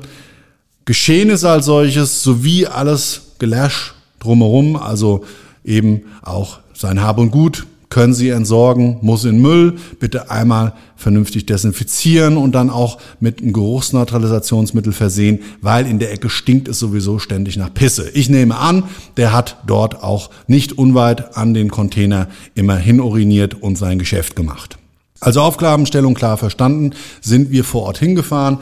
Geschehen 0.85 1.31
als 1.31 1.65
solches 1.65 2.21
sowie 2.23 2.67
alles 2.67 3.33
Gelärsch 3.39 3.95
drumherum, 4.19 4.75
also 4.75 5.25
eben 5.63 6.03
auch 6.21 6.59
sein 6.73 7.01
Hab 7.01 7.17
und 7.17 7.31
Gut, 7.31 7.65
können 7.95 8.13
Sie 8.13 8.27
entsorgen, 8.27 8.97
muss 8.99 9.23
in 9.23 9.41
Müll, 9.41 9.75
bitte 10.01 10.29
einmal 10.29 10.73
vernünftig 10.97 11.45
desinfizieren 11.45 12.35
und 12.35 12.53
dann 12.53 12.69
auch 12.69 12.97
mit 13.21 13.41
einem 13.41 13.53
Geruchsneutralisationsmittel 13.53 14.91
versehen, 14.91 15.39
weil 15.61 15.87
in 15.87 15.97
der 15.97 16.11
Ecke 16.11 16.29
stinkt 16.29 16.67
es 16.67 16.77
sowieso 16.77 17.19
ständig 17.19 17.55
nach 17.55 17.73
Pisse. 17.73 18.09
Ich 18.09 18.29
nehme 18.29 18.57
an, 18.57 18.83
der 19.15 19.31
hat 19.31 19.59
dort 19.65 20.03
auch 20.03 20.29
nicht 20.47 20.77
unweit 20.77 21.37
an 21.37 21.53
den 21.53 21.71
Container 21.71 22.27
immer 22.53 22.75
hin 22.75 22.99
uriniert 22.99 23.61
und 23.63 23.77
sein 23.77 23.97
Geschäft 23.97 24.35
gemacht. 24.35 24.77
Also 25.21 25.39
Aufgabenstellung 25.39 26.15
klar 26.15 26.35
verstanden, 26.35 26.91
sind 27.21 27.49
wir 27.49 27.63
vor 27.63 27.83
Ort 27.83 27.99
hingefahren. 27.99 28.57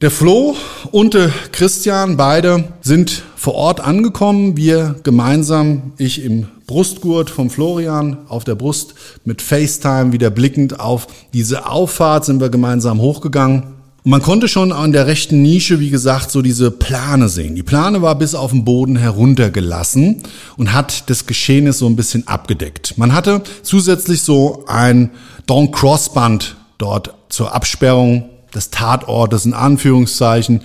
Der 0.00 0.10
Flo 0.10 0.56
und 0.90 1.14
der 1.14 1.30
Christian, 1.52 2.16
beide 2.16 2.64
sind 2.80 3.22
vor 3.36 3.54
Ort 3.54 3.78
angekommen. 3.78 4.56
Wir 4.56 4.96
gemeinsam, 5.04 5.92
ich 5.98 6.24
im 6.24 6.48
Brustgurt 6.66 7.30
vom 7.30 7.50
Florian 7.50 8.18
auf 8.28 8.44
der 8.44 8.54
Brust 8.54 8.94
mit 9.24 9.42
FaceTime 9.42 10.12
wieder 10.12 10.30
blickend 10.30 10.80
auf 10.80 11.06
diese 11.32 11.68
Auffahrt 11.68 12.24
sind 12.24 12.40
wir 12.40 12.48
gemeinsam 12.48 13.00
hochgegangen. 13.00 13.74
Man 14.06 14.20
konnte 14.20 14.48
schon 14.48 14.70
an 14.70 14.92
der 14.92 15.06
rechten 15.06 15.40
Nische, 15.40 15.80
wie 15.80 15.88
gesagt, 15.88 16.30
so 16.30 16.42
diese 16.42 16.70
Plane 16.70 17.30
sehen. 17.30 17.54
Die 17.54 17.62
Plane 17.62 18.02
war 18.02 18.14
bis 18.16 18.34
auf 18.34 18.50
den 18.50 18.64
Boden 18.64 18.96
heruntergelassen 18.96 20.22
und 20.58 20.74
hat 20.74 21.08
das 21.08 21.26
Geschehnis 21.26 21.78
so 21.78 21.86
ein 21.86 21.96
bisschen 21.96 22.28
abgedeckt. 22.28 22.98
Man 22.98 23.14
hatte 23.14 23.42
zusätzlich 23.62 24.20
so 24.20 24.64
ein 24.66 25.10
Don 25.46 25.70
Cross 25.70 26.12
Band 26.12 26.56
dort 26.76 27.14
zur 27.30 27.54
Absperrung 27.54 28.28
des 28.54 28.70
Tatortes 28.70 29.46
in 29.46 29.54
Anführungszeichen 29.54 30.60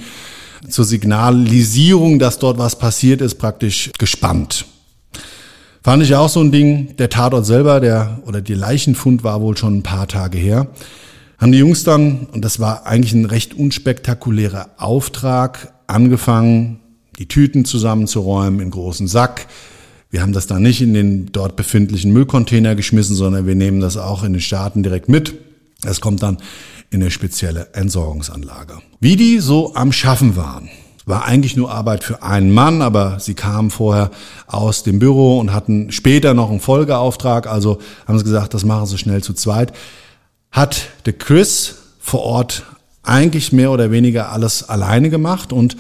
zur 0.68 0.84
Signalisierung, 0.84 2.20
dass 2.20 2.40
dort 2.40 2.58
was 2.58 2.78
passiert 2.78 3.22
ist, 3.22 3.36
praktisch 3.36 3.92
gespannt. 3.98 4.66
Fand 5.82 6.04
ich 6.04 6.14
auch 6.16 6.30
so 6.30 6.42
ein 6.42 6.52
Ding. 6.52 6.96
Der 6.98 7.10
Tatort 7.10 7.46
selber, 7.46 7.80
der 7.80 8.20
oder 8.26 8.42
die 8.42 8.54
Leichenfund 8.54 9.24
war 9.24 9.42
wohl 9.42 9.56
schon 9.58 9.78
ein 9.78 9.84
paar 9.84 10.08
Tage 10.08 10.38
her. 10.38 10.68
Haben 11.38 11.54
die 11.54 11.60
Jungs 11.60 11.86
dann, 11.86 12.28
und 12.34 12.44
das 12.44 12.60
war 12.60 12.86
eigentlich 12.86 13.14
ein 13.14 13.26
recht 13.26 13.54
unspektakulärer 13.54 14.72
Auftrag, 14.78 15.74
angefangen, 15.88 16.82
die 17.18 17.28
Tüten 17.28 17.64
zusammenzuräumen 17.64 18.60
in 18.60 18.72
großen 18.72 19.08
Sack. 19.08 19.48
Wir 20.12 20.22
haben 20.22 20.34
das 20.34 20.48
dann 20.48 20.64
nicht 20.64 20.82
in 20.82 20.94
den 20.94 21.32
dort 21.32 21.56
befindlichen 21.56 22.12
Müllcontainer 22.12 22.76
geschmissen, 22.76 23.16
sondern 23.16 23.48
wir 23.48 23.56
nehmen 23.56 23.80
das 23.80 23.96
auch 23.96 24.24
in 24.24 24.34
den 24.34 24.42
Staaten 24.42 24.84
direkt 24.84 25.08
mit. 25.08 25.36
Es 25.86 26.02
kommt 26.02 26.24
dann 26.24 26.38
in 26.90 27.02
eine 27.02 27.12
spezielle 27.12 27.70
Entsorgungsanlage. 27.74 28.80
Wie 29.00 29.16
die 29.16 29.40
so 29.40 29.76
am 29.76 29.92
Schaffen 29.92 30.36
waren, 30.36 30.70
war 31.06 31.26
eigentlich 31.26 31.56
nur 31.56 31.72
Arbeit 31.72 32.04
für 32.04 32.24
einen 32.24 32.52
Mann, 32.52 32.82
aber 32.82 33.20
sie 33.20 33.34
kamen 33.34 33.72
vorher 33.72 34.12
aus 34.48 34.84
dem 34.84 35.00
Büro 35.00 35.40
und 35.40 35.54
hatten 35.54 35.92
später 35.92 36.34
noch 36.34 36.50
einen 36.50 36.60
Folgeauftrag, 36.60 37.48
also 37.48 37.80
haben 38.08 38.18
sie 38.18 38.24
gesagt, 38.24 38.54
das 38.54 38.66
machen 38.66 38.86
sie 38.86 38.98
schnell 38.98 39.24
zu 39.24 39.34
zweit. 39.34 39.74
Hat 40.52 40.90
der 41.06 41.14
Chris 41.14 41.76
vor 42.00 42.22
Ort 42.22 42.64
eigentlich 43.04 43.52
mehr 43.52 43.72
oder 43.72 43.92
weniger 43.92 44.32
alles 44.32 44.68
alleine 44.68 45.10
gemacht? 45.10 45.54
Und 45.54 45.78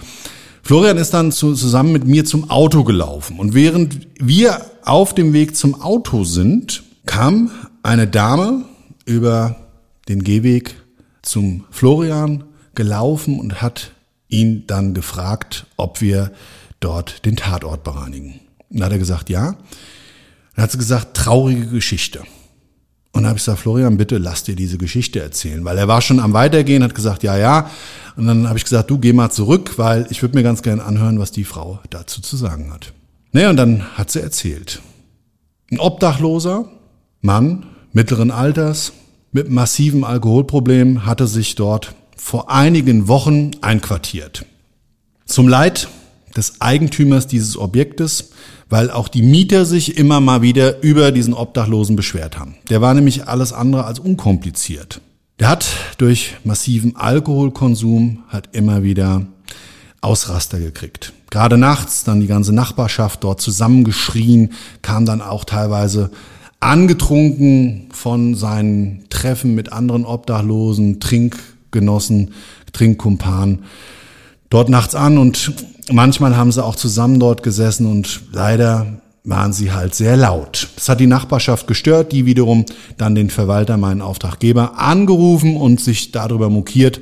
Florian 0.63 0.97
ist 0.97 1.13
dann 1.13 1.31
zu, 1.31 1.53
zusammen 1.53 1.91
mit 1.91 2.05
mir 2.05 2.25
zum 2.25 2.49
Auto 2.49 2.83
gelaufen. 2.83 3.39
Und 3.39 3.53
während 3.53 4.07
wir 4.19 4.61
auf 4.83 5.15
dem 5.15 5.33
Weg 5.33 5.55
zum 5.55 5.81
Auto 5.81 6.23
sind, 6.23 6.83
kam 7.05 7.51
eine 7.81 8.07
Dame 8.07 8.65
über 9.05 9.55
den 10.07 10.23
Gehweg 10.23 10.75
zum 11.21 11.65
Florian 11.71 12.43
gelaufen 12.75 13.39
und 13.39 13.61
hat 13.61 13.91
ihn 14.29 14.65
dann 14.67 14.93
gefragt, 14.93 15.65
ob 15.75 16.01
wir 16.01 16.31
dort 16.79 17.25
den 17.25 17.35
Tatort 17.35 17.83
bereinigen. 17.83 18.39
Dann 18.69 18.85
hat 18.85 18.91
er 18.91 18.99
gesagt, 18.99 19.29
ja. 19.29 19.57
Dann 20.55 20.63
hat 20.63 20.71
sie 20.71 20.77
gesagt, 20.77 21.17
traurige 21.17 21.67
Geschichte. 21.67 22.19
Und 23.11 23.23
dann 23.23 23.29
habe 23.29 23.37
ich 23.37 23.43
gesagt, 23.43 23.59
Florian, 23.59 23.97
bitte 23.97 24.17
lass 24.17 24.43
dir 24.43 24.55
diese 24.55 24.77
Geschichte 24.77 25.19
erzählen, 25.19 25.65
weil 25.65 25.77
er 25.77 25.87
war 25.87 26.01
schon 26.01 26.19
am 26.19 26.33
Weitergehen, 26.33 26.83
hat 26.83 26.93
gesagt, 26.93 27.23
ja, 27.23 27.37
ja. 27.37 27.69
Und 28.15 28.27
dann 28.27 28.47
habe 28.47 28.57
ich 28.57 28.63
gesagt, 28.63 28.89
du 28.91 28.99
geh 28.99 29.13
mal 29.13 29.31
zurück, 29.31 29.77
weil 29.77 30.05
ich 30.09 30.21
würde 30.21 30.37
mir 30.37 30.43
ganz 30.43 30.61
gerne 30.61 30.83
anhören, 30.83 31.19
was 31.19 31.31
die 31.31 31.43
Frau 31.43 31.79
dazu 31.89 32.21
zu 32.21 32.37
sagen 32.37 32.71
hat. 32.71 32.93
Naja, 33.31 33.49
und 33.49 33.57
dann 33.57 33.97
hat 33.97 34.11
sie 34.11 34.21
erzählt. 34.21 34.81
Ein 35.71 35.79
Obdachloser, 35.79 36.69
Mann, 37.21 37.65
mittleren 37.93 38.31
Alters, 38.31 38.93
mit 39.31 39.49
massivem 39.49 40.03
Alkoholproblem 40.03 41.05
hatte 41.05 41.27
sich 41.27 41.55
dort 41.55 41.93
vor 42.19 42.51
einigen 42.51 43.07
Wochen 43.07 43.51
einquartiert. 43.61 44.45
Zum 45.25 45.47
Leid 45.47 45.87
des 46.35 46.61
Eigentümers 46.61 47.27
dieses 47.27 47.57
Objektes, 47.57 48.31
weil 48.69 48.91
auch 48.91 49.07
die 49.07 49.23
Mieter 49.23 49.65
sich 49.65 49.97
immer 49.97 50.19
mal 50.19 50.41
wieder 50.41 50.83
über 50.83 51.11
diesen 51.11 51.33
Obdachlosen 51.33 51.95
beschwert 51.95 52.37
haben. 52.37 52.55
Der 52.69 52.81
war 52.81 52.93
nämlich 52.93 53.27
alles 53.27 53.51
andere 53.53 53.85
als 53.85 53.99
unkompliziert. 53.99 55.01
Der 55.39 55.47
hat 55.47 55.65
durch 55.97 56.35
massiven 56.43 56.95
Alkoholkonsum 56.97 58.23
hat 58.27 58.49
immer 58.51 58.83
wieder 58.83 59.25
Ausraster 60.01 60.59
gekriegt. 60.59 61.13
Gerade 61.29 61.57
nachts 61.57 62.03
dann 62.03 62.19
die 62.19 62.27
ganze 62.27 62.53
Nachbarschaft 62.53 63.23
dort 63.23 63.41
zusammengeschrien, 63.41 64.51
kam 64.81 65.05
dann 65.05 65.21
auch 65.21 65.45
teilweise 65.45 66.11
angetrunken 66.59 67.87
von 67.91 68.35
seinen 68.35 69.05
Treffen 69.09 69.55
mit 69.55 69.71
anderen 69.71 70.05
Obdachlosen, 70.05 70.99
Trinkgenossen, 71.69 72.33
Trinkkumpanen 72.73 73.63
dort 74.49 74.69
nachts 74.69 74.95
an 74.95 75.17
und 75.17 75.53
manchmal 75.91 76.35
haben 76.35 76.51
sie 76.51 76.63
auch 76.63 76.75
zusammen 76.75 77.19
dort 77.19 77.43
gesessen 77.43 77.85
und 77.85 78.21
leider 78.31 79.01
waren 79.23 79.53
sie 79.53 79.71
halt 79.71 79.93
sehr 79.93 80.17
laut. 80.17 80.69
Das 80.75 80.89
hat 80.89 80.99
die 80.99 81.07
Nachbarschaft 81.07 81.67
gestört, 81.67 82.11
die 82.11 82.25
wiederum 82.25 82.65
dann 82.97 83.15
den 83.15 83.29
Verwalter, 83.29 83.77
meinen 83.77 84.01
Auftraggeber, 84.01 84.79
angerufen 84.79 85.55
und 85.57 85.79
sich 85.79 86.11
darüber 86.11 86.49
mokiert. 86.49 87.01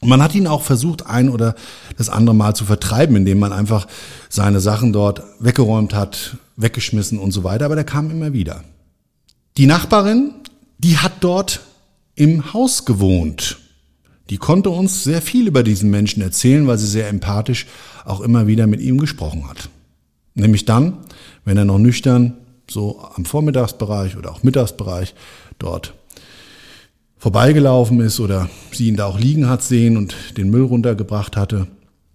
Man 0.00 0.22
hat 0.22 0.34
ihn 0.34 0.46
auch 0.46 0.62
versucht, 0.62 1.06
ein 1.06 1.30
oder 1.30 1.56
das 1.96 2.08
andere 2.08 2.36
Mal 2.36 2.54
zu 2.54 2.64
vertreiben, 2.64 3.16
indem 3.16 3.38
man 3.38 3.52
einfach 3.52 3.88
seine 4.28 4.60
Sachen 4.60 4.92
dort 4.92 5.22
weggeräumt 5.40 5.94
hat, 5.94 6.36
weggeschmissen 6.56 7.18
und 7.18 7.32
so 7.32 7.42
weiter, 7.42 7.64
aber 7.64 7.74
der 7.74 7.84
kam 7.84 8.10
immer 8.10 8.32
wieder. 8.32 8.62
Die 9.56 9.66
Nachbarin, 9.66 10.34
die 10.78 10.98
hat 10.98 11.14
dort 11.20 11.60
im 12.14 12.52
Haus 12.52 12.84
gewohnt. 12.84 13.56
Die 14.30 14.38
konnte 14.38 14.70
uns 14.70 15.04
sehr 15.04 15.22
viel 15.22 15.46
über 15.46 15.62
diesen 15.62 15.90
Menschen 15.90 16.22
erzählen, 16.22 16.66
weil 16.66 16.78
sie 16.78 16.86
sehr 16.86 17.08
empathisch 17.08 17.66
auch 18.04 18.20
immer 18.20 18.46
wieder 18.46 18.66
mit 18.66 18.80
ihm 18.80 18.98
gesprochen 18.98 19.48
hat. 19.48 19.68
Nämlich 20.34 20.64
dann, 20.64 20.98
wenn 21.44 21.56
er 21.56 21.64
noch 21.64 21.78
nüchtern 21.78 22.34
so 22.68 23.00
am 23.14 23.24
Vormittagsbereich 23.24 24.16
oder 24.16 24.32
auch 24.32 24.42
Mittagsbereich 24.42 25.14
dort 25.58 25.94
vorbeigelaufen 27.18 28.00
ist 28.00 28.20
oder 28.20 28.50
sie 28.72 28.88
ihn 28.88 28.96
da 28.96 29.06
auch 29.06 29.18
liegen 29.18 29.48
hat 29.48 29.62
sehen 29.62 29.96
und 29.96 30.36
den 30.36 30.50
Müll 30.50 30.64
runtergebracht 30.64 31.36
hatte, 31.36 31.66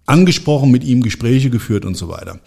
angesprochen, 0.06 0.70
mit 0.70 0.84
ihm 0.84 1.02
Gespräche 1.02 1.50
geführt 1.50 1.84
und 1.84 1.96
so 1.96 2.08
weiter. 2.08 2.38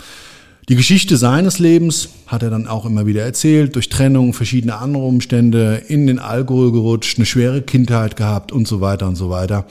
Die 0.67 0.75
Geschichte 0.75 1.15
seines 1.15 1.59
Lebens 1.59 2.09
hat 2.25 2.41
er 2.41 2.49
dann 2.49 2.65
auch 2.65 2.85
immer 2.85 3.05
wieder 3.05 3.21
erzählt, 3.21 3.75
durch 3.75 3.87
Trennung, 3.87 4.33
verschiedene 4.33 4.77
andere 4.77 5.03
Umstände, 5.03 5.83
in 5.87 6.07
den 6.07 6.17
Alkohol 6.17 6.71
gerutscht, 6.71 7.19
eine 7.19 7.27
schwere 7.27 7.61
Kindheit 7.61 8.15
gehabt 8.15 8.51
und 8.51 8.67
so 8.67 8.81
weiter 8.81 9.07
und 9.07 9.15
so 9.15 9.29
weiter. 9.29 9.67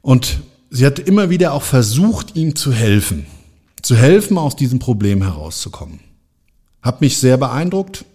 Und 0.00 0.40
sie 0.70 0.86
hat 0.86 0.98
immer 0.98 1.28
wieder 1.28 1.52
auch 1.52 1.62
versucht, 1.62 2.36
ihm 2.36 2.56
zu 2.56 2.72
helfen, 2.72 3.26
zu 3.82 3.96
helfen, 3.96 4.38
aus 4.38 4.56
diesem 4.56 4.78
Problem 4.78 5.22
herauszukommen. 5.22 6.00
Hat 6.80 7.02
mich 7.02 7.18
sehr 7.18 7.36
beeindruckt 7.36 8.06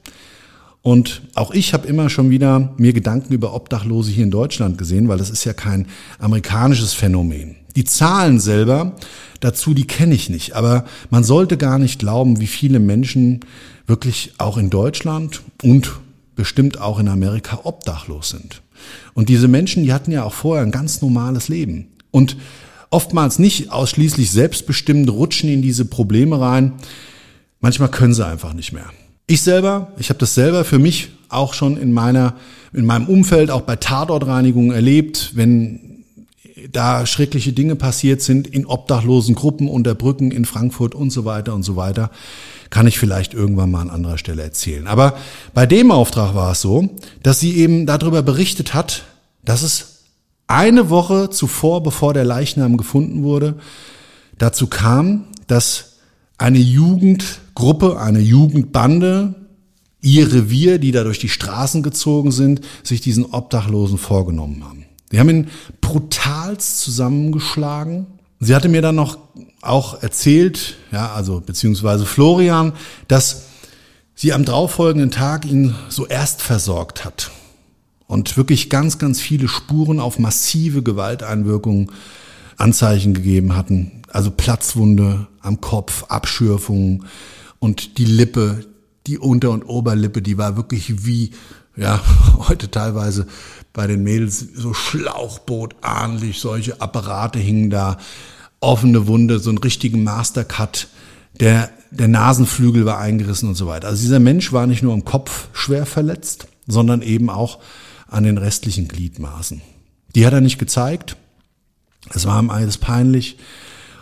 und 0.81 1.21
auch 1.35 1.51
ich 1.51 1.73
habe 1.73 1.87
immer 1.87 2.09
schon 2.09 2.31
wieder 2.31 2.73
mir 2.77 2.93
Gedanken 2.93 3.33
über 3.33 3.53
Obdachlose 3.53 4.09
hier 4.09 4.23
in 4.23 4.31
Deutschland 4.31 4.79
gesehen, 4.79 5.09
weil 5.09 5.19
das 5.19 5.29
ist 5.29 5.45
ja 5.45 5.53
kein 5.53 5.85
amerikanisches 6.17 6.93
Phänomen. 6.93 7.55
Die 7.75 7.85
Zahlen 7.85 8.39
selber 8.39 8.95
dazu, 9.39 9.73
die 9.73 9.87
kenne 9.87 10.15
ich 10.15 10.29
nicht. 10.29 10.53
Aber 10.55 10.85
man 11.09 11.23
sollte 11.23 11.57
gar 11.57 11.79
nicht 11.79 11.99
glauben, 11.99 12.39
wie 12.39 12.47
viele 12.47 12.79
Menschen 12.79 13.41
wirklich 13.87 14.33
auch 14.37 14.57
in 14.57 14.69
Deutschland 14.69 15.41
und 15.61 15.93
bestimmt 16.35 16.79
auch 16.79 16.99
in 16.99 17.07
Amerika 17.07 17.61
obdachlos 17.63 18.29
sind. 18.29 18.61
Und 19.13 19.29
diese 19.29 19.47
Menschen, 19.47 19.83
die 19.83 19.93
hatten 19.93 20.11
ja 20.11 20.23
auch 20.23 20.33
vorher 20.33 20.63
ein 20.63 20.71
ganz 20.71 21.01
normales 21.01 21.47
Leben. 21.47 21.87
Und 22.11 22.37
oftmals 22.89 23.39
nicht 23.39 23.71
ausschließlich 23.71 24.31
selbstbestimmt 24.31 25.09
rutschen 25.09 25.49
in 25.49 25.61
diese 25.61 25.85
Probleme 25.85 26.39
rein. 26.39 26.73
Manchmal 27.59 27.89
können 27.89 28.13
sie 28.13 28.25
einfach 28.25 28.53
nicht 28.53 28.71
mehr. 28.71 28.85
Ich 29.25 29.41
selber, 29.41 29.93
ich 29.97 30.09
habe 30.09 30.19
das 30.19 30.35
selber 30.35 30.63
für 30.63 30.79
mich 30.79 31.09
auch 31.29 31.53
schon 31.53 31.77
in 31.77 31.91
meiner 31.91 32.35
in 32.73 32.85
meinem 32.85 33.07
Umfeld 33.07 33.51
auch 33.51 33.61
bei 33.61 33.75
Tatortreinigungen 33.75 34.71
erlebt, 34.71 35.31
wenn 35.35 35.92
da 36.71 37.05
schreckliche 37.05 37.53
Dinge 37.53 37.75
passiert 37.75 38.21
sind 38.21 38.47
in 38.47 38.65
obdachlosen 38.65 39.35
Gruppen 39.35 39.67
unter 39.67 39.95
Brücken 39.95 40.31
in 40.31 40.45
Frankfurt 40.45 40.95
und 40.95 41.09
so 41.09 41.25
weiter 41.25 41.53
und 41.53 41.63
so 41.63 41.75
weiter, 41.75 42.11
kann 42.69 42.87
ich 42.87 42.99
vielleicht 42.99 43.33
irgendwann 43.33 43.71
mal 43.71 43.81
an 43.81 43.89
anderer 43.89 44.17
Stelle 44.17 44.41
erzählen. 44.41 44.87
Aber 44.87 45.17
bei 45.53 45.65
dem 45.65 45.91
Auftrag 45.91 46.35
war 46.35 46.51
es 46.53 46.61
so, 46.61 46.89
dass 47.21 47.39
sie 47.39 47.57
eben 47.57 47.85
darüber 47.85 48.21
berichtet 48.21 48.73
hat, 48.73 49.03
dass 49.43 49.61
es 49.61 50.03
eine 50.47 50.89
Woche 50.89 51.29
zuvor, 51.29 51.83
bevor 51.83 52.13
der 52.13 52.25
Leichnam 52.25 52.77
gefunden 52.77 53.23
wurde, 53.23 53.55
dazu 54.37 54.67
kam, 54.67 55.25
dass 55.47 55.97
eine 56.37 56.59
Jugendgruppe, 56.59 57.99
eine 57.99 58.19
Jugendbande, 58.19 59.35
ihr 60.01 60.31
Revier, 60.33 60.79
die 60.79 60.91
da 60.91 61.03
durch 61.03 61.19
die 61.19 61.29
Straßen 61.29 61.81
gezogen 61.81 62.31
sind, 62.31 62.61
sich 62.83 63.01
diesen 63.01 63.25
Obdachlosen 63.25 63.97
vorgenommen 63.97 64.63
haben. 64.63 64.85
Die 65.13 65.19
haben 65.19 65.29
ihn 65.29 65.47
brutalst 65.79 66.81
zusammengeschlagen. 66.81 68.07
Sie 68.39 68.55
hatte 68.55 68.67
mir 68.67 68.81
dann 68.81 68.95
noch 68.95 69.19
auch 69.61 70.01
erzählt, 70.01 70.75
ja, 70.91 71.13
also 71.13 71.39
beziehungsweise 71.39 72.05
Florian, 72.05 72.73
dass 73.07 73.43
sie 74.15 74.33
am 74.33 74.43
darauffolgenden 74.43 75.11
Tag 75.11 75.45
ihn 75.45 75.75
so 75.87 76.07
erst 76.07 76.41
versorgt 76.41 77.05
hat 77.05 77.31
und 78.07 78.37
wirklich 78.37 78.69
ganz, 78.71 78.97
ganz 78.97 79.21
viele 79.21 79.47
Spuren 79.47 79.99
auf 79.99 80.17
massive 80.17 80.81
Gewalteinwirkungen 80.81 81.91
Anzeichen 82.57 83.13
gegeben 83.13 83.55
hatten. 83.55 84.01
Also 84.09 84.31
Platzwunde 84.31 85.27
am 85.41 85.61
Kopf, 85.61 86.05
Abschürfungen 86.09 87.05
und 87.59 87.99
die 87.99 88.05
Lippe, 88.05 88.65
die 89.05 89.19
Unter- 89.19 89.51
und 89.51 89.63
Oberlippe, 89.63 90.21
die 90.21 90.37
war 90.37 90.57
wirklich 90.57 91.05
wie, 91.05 91.31
ja, 91.75 92.01
heute 92.47 92.71
teilweise 92.71 93.27
bei 93.73 93.87
den 93.87 94.03
Mädels 94.03 94.39
so 94.39 94.73
Schlauchboot 94.73 95.75
ahnlich, 95.81 96.39
solche 96.39 96.79
Apparate 96.79 97.39
hingen 97.39 97.69
da, 97.69 97.97
offene 98.59 99.07
Wunde, 99.07 99.39
so 99.39 99.49
einen 99.49 99.57
richtigen 99.57 100.03
Mastercut, 100.03 100.87
der, 101.39 101.71
der 101.91 102.07
Nasenflügel 102.07 102.85
war 102.85 102.99
eingerissen 102.99 103.49
und 103.49 103.55
so 103.55 103.67
weiter. 103.67 103.87
Also 103.87 104.01
dieser 104.01 104.19
Mensch 104.19 104.53
war 104.53 104.67
nicht 104.67 104.83
nur 104.83 104.93
im 104.93 105.03
Kopf 105.03 105.47
schwer 105.53 105.85
verletzt, 105.85 106.47
sondern 106.67 107.01
eben 107.01 107.29
auch 107.29 107.59
an 108.07 108.23
den 108.23 108.37
restlichen 108.37 108.87
Gliedmaßen. 108.87 109.61
Die 110.15 110.25
hat 110.25 110.33
er 110.33 110.41
nicht 110.41 110.59
gezeigt. 110.59 111.17
Es 112.13 112.25
war 112.27 112.39
ihm 112.39 112.51
alles 112.51 112.77
peinlich. 112.77 113.37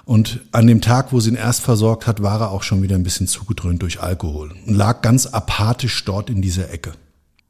Und 0.04 0.42
an 0.52 0.68
dem 0.68 0.82
Tag, 0.82 1.14
wo 1.14 1.22
sie 1.22 1.30
ihn 1.30 1.36
erst 1.36 1.62
versorgt 1.62 2.08
hat, 2.08 2.22
war 2.22 2.42
er 2.42 2.52
auch 2.52 2.64
schon 2.64 2.82
wieder 2.82 2.96
ein 2.96 3.04
bisschen 3.04 3.28
zugedröhnt 3.28 3.82
durch 3.82 4.02
Alkohol 4.02 4.52
und 4.68 4.76
lag 4.76 5.02
ganz 5.02 5.28
apathisch 5.28 6.04
dort 6.04 6.30
in 6.30 6.42
dieser 6.42 6.70
Ecke. 6.72 6.92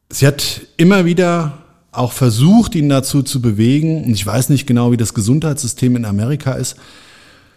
Sie 0.10 0.28
hat 0.28 0.62
immer 0.78 1.06
wieder 1.06 1.61
auch 1.92 2.14
versucht, 2.14 2.76
ihn 2.76 2.90
dazu 2.90 3.22
zu 3.22 3.42
bewegen. 3.42 4.06
Und 4.06 4.14
ich 4.14 4.26
weiß 4.26 4.50
nicht 4.50 4.66
genau, 4.66 4.92
wie 4.92 4.98
das 4.98 5.14
Gesundheitssystem 5.14 5.96
in 5.96 6.06
Amerika 6.06 6.54
ist. 6.54 6.76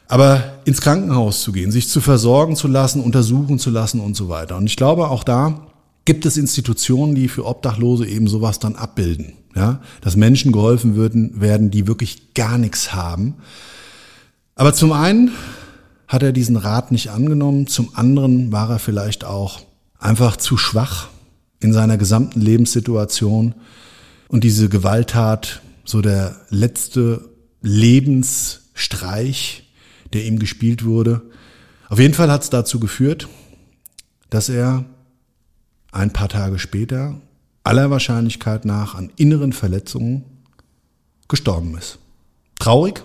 Aber 0.09 0.59
ins 0.64 0.81
Krankenhaus 0.81 1.42
zu 1.42 1.53
gehen, 1.53 1.70
sich 1.70 1.88
zu 1.88 2.01
versorgen 2.01 2.57
zu 2.57 2.68
lassen, 2.68 3.03
untersuchen 3.03 3.59
zu 3.59 3.70
lassen 3.70 4.01
und 4.01 4.16
so 4.16 4.29
weiter. 4.29 4.57
Und 4.57 4.66
ich 4.66 4.77
glaube, 4.77 5.09
auch 5.09 5.25
da 5.25 5.66
gibt 6.05 6.27
es 6.27 6.37
Institutionen, 6.37 7.14
die 7.14 7.29
für 7.29 7.47
Obdachlose 7.47 8.07
eben 8.07 8.29
sowas 8.29 8.59
dann 8.59 8.77
abbilden. 8.77 9.35
Ja, 9.55 9.81
dass 10.01 10.16
Menschen 10.16 10.51
geholfen 10.51 10.97
würden, 10.97 11.40
werden, 11.40 11.70
die 11.70 11.87
wirklich 11.87 12.35
gar 12.35 12.59
nichts 12.59 12.92
haben. 12.92 13.35
Aber 14.57 14.75
zum 14.75 14.92
einen 14.92 15.31
hat 16.09 16.23
er 16.25 16.33
diesen 16.33 16.57
Rat 16.57 16.90
nicht 16.90 17.11
angenommen, 17.11 17.68
zum 17.68 17.90
anderen 17.94 18.51
war 18.53 18.68
er 18.68 18.79
vielleicht 18.81 19.25
auch 19.25 19.61
einfach 19.99 20.37
zu 20.37 20.57
schwach 20.57 21.09
in 21.61 21.73
seiner 21.73 21.97
gesamten 21.97 22.40
Lebenssituation, 22.40 23.55
und 24.29 24.45
diese 24.45 24.69
Gewalttat, 24.69 25.63
so 25.85 26.01
der 26.01 26.41
letzte 26.49 27.29
Lebensstreich, 27.61 29.71
der 30.13 30.25
ihm 30.25 30.39
gespielt 30.39 30.85
wurde. 30.85 31.23
Auf 31.89 31.99
jeden 31.99 32.15
Fall 32.15 32.31
hat 32.31 32.43
es 32.43 32.51
dazu 32.51 32.81
geführt, 32.81 33.29
dass 34.31 34.49
er 34.49 34.85
ein 35.93 36.13
paar 36.13 36.29
Tage 36.29 36.59
später 36.59 37.21
aller 37.63 37.91
Wahrscheinlichkeit 37.91 38.65
nach 38.65 38.95
an 38.95 39.11
inneren 39.17 39.53
Verletzungen 39.53 40.25
gestorben 41.29 41.77
ist. 41.77 41.99
Traurig, 42.59 43.03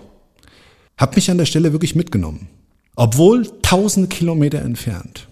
hab 0.96 1.16
mich 1.16 1.30
an 1.30 1.38
der 1.38 1.46
Stelle 1.46 1.72
wirklich 1.72 1.94
mitgenommen, 1.94 2.48
obwohl 2.94 3.46
tausend 3.62 4.10
Kilometer 4.10 4.60
entfernt. 4.60 5.28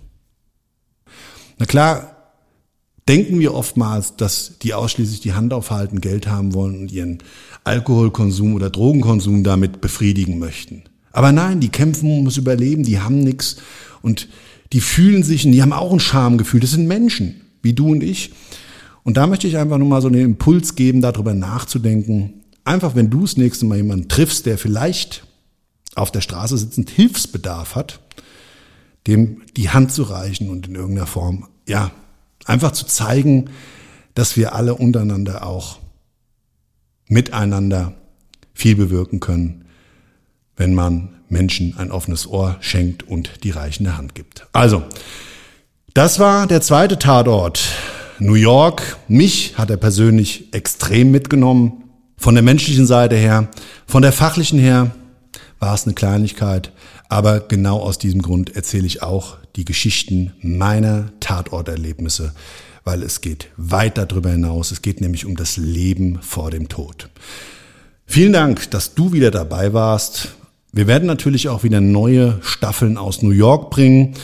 Na 1.59 1.67
klar, 1.67 2.18
denken 3.09 3.41
wir 3.41 3.55
oftmals, 3.55 4.17
dass 4.17 4.59
die 4.59 4.75
ausschließlich 4.75 5.21
die 5.21 5.33
Hand 5.33 5.53
aufhalten, 5.53 6.01
Geld 6.01 6.29
haben 6.29 6.55
wollen 6.55 6.79
und 6.79 6.93
ihren 6.93 7.19
Alkoholkonsum 7.65 8.55
oder 8.55 8.71
Drogenkonsum 8.71 9.43
damit 9.43 9.81
befriedigen 9.81 10.39
möchten. 10.39 10.85
Aber 11.11 11.33
nein, 11.33 11.61
die 11.61 11.71
kämpfen 11.71 12.11
ums 12.11 12.37
Überleben, 12.37 12.83
die 12.83 13.01
haben 13.01 13.25
nichts 13.25 13.57
und 14.03 14.29
die 14.73 14.81
fühlen 14.81 15.23
sich 15.23 15.47
und 15.47 15.53
die 15.53 15.63
haben 15.63 15.73
auch 15.73 15.93
ein 15.93 16.01
Schamgefühl. 16.01 16.61
Das 16.61 16.73
sind 16.73 16.87
Menschen, 16.87 17.41
wie 17.63 17.73
du 17.73 17.91
und 17.91 18.03
ich. 18.03 18.33
Und 19.03 19.17
da 19.17 19.27
möchte 19.27 19.47
ich 19.47 19.57
einfach 19.57 19.79
nur 19.79 19.89
mal 19.89 20.03
so 20.03 20.09
einen 20.09 20.21
Impuls 20.21 20.75
geben, 20.75 21.01
darüber 21.01 21.33
nachzudenken. 21.33 22.35
Einfach, 22.65 22.95
wenn 22.95 23.09
du 23.09 23.23
das 23.23 23.39
nächste 23.39 23.65
Mal 23.65 23.79
jemanden 23.79 24.09
triffst, 24.09 24.45
der 24.45 24.59
vielleicht 24.59 25.27
auf 25.95 26.13
der 26.13 26.21
Straße 26.21 26.59
sitzend 26.59 26.91
Hilfsbedarf 26.91 27.75
hat, 27.75 28.01
dem 29.07 29.41
die 29.57 29.71
Hand 29.71 29.93
zu 29.93 30.03
reichen 30.03 30.51
und 30.51 30.69
in 30.69 30.75
irgendeiner 30.75 31.07
Form, 31.07 31.49
ja, 31.67 31.91
Einfach 32.49 32.73
zu 32.73 32.87
zeigen, 32.87 33.51
dass 34.15 34.37
wir 34.37 34.55
alle 34.55 34.75
untereinander 34.75 35.47
auch 35.47 35.79
miteinander 37.07 37.93
viel 38.55 38.75
bewirken 38.75 39.21
können, 39.21 39.67
wenn 40.57 40.75
man 40.75 41.11
Menschen 41.29 41.77
ein 41.77 41.91
offenes 41.91 42.27
Ohr 42.27 42.57
schenkt 42.61 43.03
und 43.03 43.45
die 43.45 43.51
reichende 43.51 43.99
Hand 43.99 44.15
gibt. 44.15 44.47
Also, 44.53 44.83
das 45.93 46.19
war 46.19 46.47
der 46.47 46.63
zweite 46.63 46.99
Tatort. 46.99 47.69
New 48.19 48.35
York. 48.35 48.97
Mich 49.09 49.59
hat 49.59 49.69
er 49.69 49.77
persönlich 49.77 50.53
extrem 50.55 51.11
mitgenommen. 51.11 51.85
Von 52.17 52.35
der 52.35 52.43
menschlichen 52.43 52.87
Seite 52.87 53.15
her, 53.15 53.49
von 53.87 54.01
der 54.01 54.13
fachlichen 54.13 54.59
her 54.59 54.91
war 55.59 55.75
es 55.75 55.85
eine 55.85 55.95
Kleinigkeit. 55.95 56.73
Aber 57.11 57.41
genau 57.41 57.79
aus 57.79 57.99
diesem 57.99 58.23
Grund 58.23 58.57
erzähle 58.57 58.87
ich 58.87 59.03
auch 59.03 59.37
die 59.59 59.65
Geschichten 59.65 60.33
meiner 60.41 61.11
Tatorterlebnisse, 61.19 62.33
weil 62.85 63.03
es 63.03 63.21
geht 63.21 63.49
weit 63.57 63.99
darüber 63.99 64.31
hinaus. 64.31 64.71
Es 64.71 64.83
geht 64.83 65.01
nämlich 65.01 65.27
um 65.27 65.37
das 65.37 65.57
Leben 65.57 66.21
vor 66.23 66.53
dem 66.53 66.69
Tod. 66.69 67.11
Vielen 68.07 68.33
Dank, 68.33 68.71
dass 68.71 68.95
du 68.95 69.13
wieder 69.13 69.33
dabei 69.33 69.73
warst. 69.73 70.29
Wir 70.73 70.87
werden 70.87 71.07
natürlich 71.07 71.49
auch 71.49 71.65
wieder 71.65 71.81
neue 71.81 72.39
Staffeln 72.41 72.97
aus 72.97 73.21
New 73.23 73.33
York 73.33 73.71
bringen. 73.71 74.15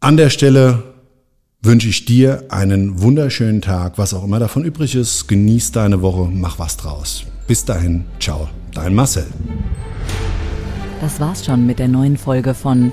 An 0.00 0.16
der 0.16 0.30
Stelle 0.30 0.84
wünsche 1.60 1.88
ich 1.88 2.06
dir 2.06 2.44
einen 2.48 3.02
wunderschönen 3.02 3.60
Tag, 3.60 3.98
was 3.98 4.14
auch 4.14 4.24
immer 4.24 4.38
davon 4.38 4.64
übrig 4.64 4.94
ist. 4.94 5.28
Genieß 5.28 5.72
deine 5.72 6.00
Woche, 6.00 6.30
mach 6.32 6.58
was 6.58 6.78
draus. 6.78 7.24
Bis 7.46 7.66
dahin, 7.66 8.06
ciao, 8.18 8.48
dein 8.72 8.94
Marcel. 8.94 9.26
Das 11.02 11.20
war's 11.20 11.44
schon 11.44 11.66
mit 11.66 11.78
der 11.78 11.88
neuen 11.88 12.16
Folge 12.16 12.54
von 12.54 12.92